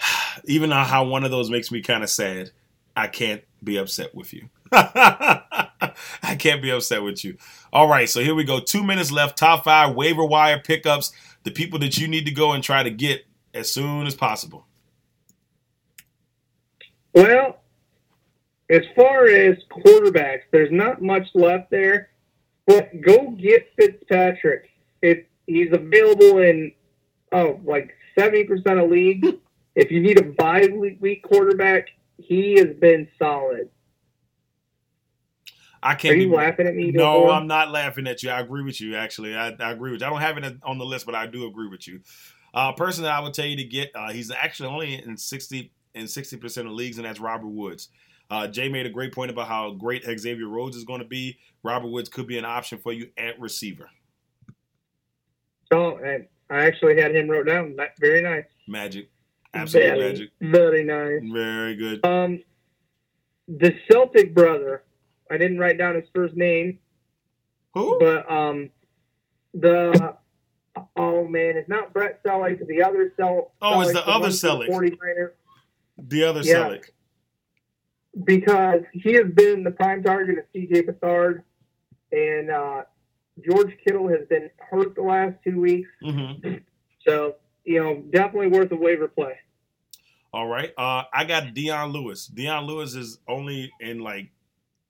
[0.44, 2.52] Even though how one of those makes me kind of sad,
[2.96, 4.48] I can't be upset with you.
[4.72, 7.36] I can't be upset with you.
[7.72, 8.60] All right, so here we go.
[8.60, 9.36] Two minutes left.
[9.36, 11.12] Top five waiver wire pickups.
[11.42, 14.66] The people that you need to go and try to get as soon as possible.
[17.12, 17.58] Well,
[18.70, 22.10] as far as quarterbacks, there's not much left there,
[22.66, 24.68] but go get Fitzpatrick.
[25.00, 26.72] If he's available in
[27.32, 29.28] oh like seventy percent of leagues,
[29.74, 31.88] if you need a bye week quarterback,
[32.18, 33.70] he has been solid.
[35.82, 36.14] I can't.
[36.14, 36.90] Are you be, laughing at me?
[36.90, 37.30] No, Gilmore?
[37.30, 38.30] I'm not laughing at you.
[38.30, 38.96] I agree with you.
[38.96, 40.06] Actually, I, I agree with you.
[40.06, 42.00] I don't have it on the list, but I do agree with you.
[42.52, 45.72] Uh, person that I would tell you to get, uh, he's actually only in sixty
[45.94, 47.90] in sixty percent of leagues, and that's Robert Woods.
[48.30, 51.38] Uh, Jay made a great point about how great Xavier Rhodes is going to be.
[51.62, 53.88] Robert Woods could be an option for you at receiver.
[55.72, 57.76] So and I actually had him wrote down.
[58.00, 58.44] Very nice.
[58.66, 59.10] Magic,
[59.54, 61.32] absolute very, magic, Very nice.
[61.32, 62.04] very good.
[62.04, 62.42] Um,
[63.48, 64.82] the Celek brother.
[65.30, 66.78] I didn't write down his first name,
[67.74, 67.98] Who?
[68.00, 68.70] but um,
[69.52, 70.16] the
[70.96, 72.66] oh man, it's not Brent Celek.
[72.66, 73.52] The other Sel.
[73.60, 74.68] Oh, it's Celek, the other Celek.
[74.70, 75.30] 49ers,
[75.98, 76.54] The other Yeah.
[76.54, 76.84] Celek.
[78.24, 81.42] Because he has been the prime target of CJ Beathard,
[82.12, 82.82] and uh,
[83.44, 85.88] George Kittle has been hurt the last two weeks.
[86.02, 86.32] hmm
[87.06, 89.34] So you know, definitely worth a waiver play.
[90.32, 90.72] All right.
[90.76, 92.26] Uh, I got Dion Lewis.
[92.26, 94.30] Dion Lewis is only in like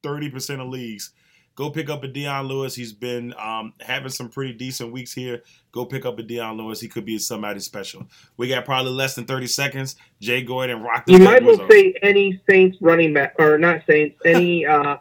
[0.04, 1.12] 30% of leagues.
[1.58, 2.76] Go pick up a Dion Lewis.
[2.76, 5.42] He's been um, having some pretty decent weeks here.
[5.72, 6.80] Go pick up a Dion Lewis.
[6.80, 8.06] He could be somebody special.
[8.36, 9.96] We got probably less than 30 seconds.
[10.20, 13.34] Jay, go ahead and rock the You might as well say any Saints running back,
[13.40, 14.98] or not Saints, any uh,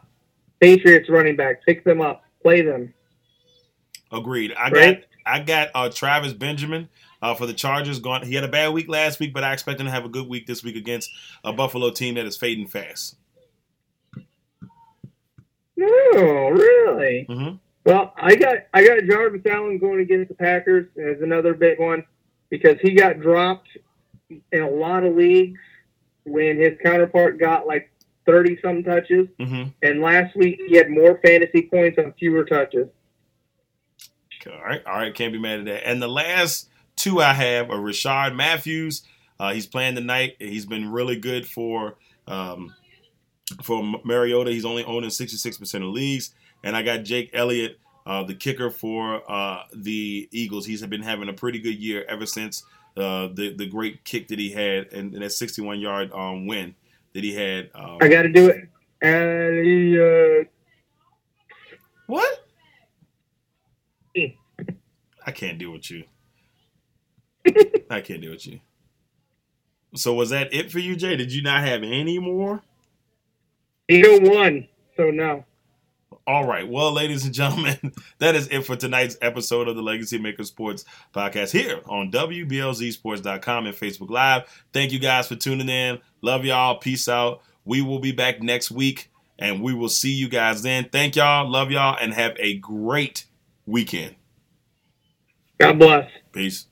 [0.60, 1.64] Patriots running back.
[1.64, 2.92] Pick them up, play them.
[4.12, 4.52] Agreed.
[4.58, 5.06] I Right?
[5.26, 6.90] got I got uh, Travis Benjamin
[7.22, 8.00] uh, for the Chargers.
[8.00, 10.10] Going, he had a bad week last week, but I expect him to have a
[10.10, 11.12] good week this week against
[11.44, 13.16] a Buffalo team that is fading fast.
[15.78, 17.26] No, really.
[17.30, 17.50] hmm
[17.86, 22.04] Well, I got I got Javorius Allen going against the Packers as another big one
[22.50, 23.70] because he got dropped
[24.30, 25.60] in a lot of leagues
[26.24, 27.92] when his counterpart got like
[28.26, 32.88] thirty some touches, hmm and last week he had more fantasy points on fewer touches.
[34.46, 35.88] All right, all right, can't be mad at that.
[35.88, 39.04] And the last two I have are Rishard Matthews.
[39.40, 40.38] Uh, he's playing tonight.
[40.40, 41.98] He's been really good for
[42.28, 42.74] um,
[43.64, 44.52] for Mariota.
[44.52, 46.32] He's only owning sixty six percent of leagues.
[46.64, 50.66] And I got Jake Elliott, uh, the kicker for uh, the Eagles.
[50.66, 52.64] He's been having a pretty good year ever since
[52.98, 56.48] uh, the the great kick that he had and, and that sixty one yard um,
[56.48, 56.76] win
[57.14, 57.70] that he had.
[57.76, 58.70] Um, I got to do it.
[59.02, 60.52] Elliott.
[62.08, 62.44] what?
[65.26, 66.04] I can't deal with you.
[67.90, 68.60] I can't deal with you.
[69.96, 71.16] So was that it for you, Jay?
[71.16, 72.62] Did you not have any more?
[73.90, 75.46] Go one, so no.
[76.26, 76.68] All right.
[76.68, 80.84] Well, ladies and gentlemen, that is it for tonight's episode of the Legacy Maker Sports
[81.14, 84.44] podcast here on WBLZSports.com and Facebook Live.
[84.74, 86.00] Thank you guys for tuning in.
[86.22, 86.80] Love y'all.
[86.80, 87.42] Peace out.
[87.64, 89.10] We will be back next week
[89.40, 90.90] and we will see you guys then.
[90.92, 91.50] Thank y'all.
[91.50, 93.26] Love y'all and have a great
[93.66, 94.16] weekend.
[95.60, 96.12] God bless.
[96.34, 96.68] Peace.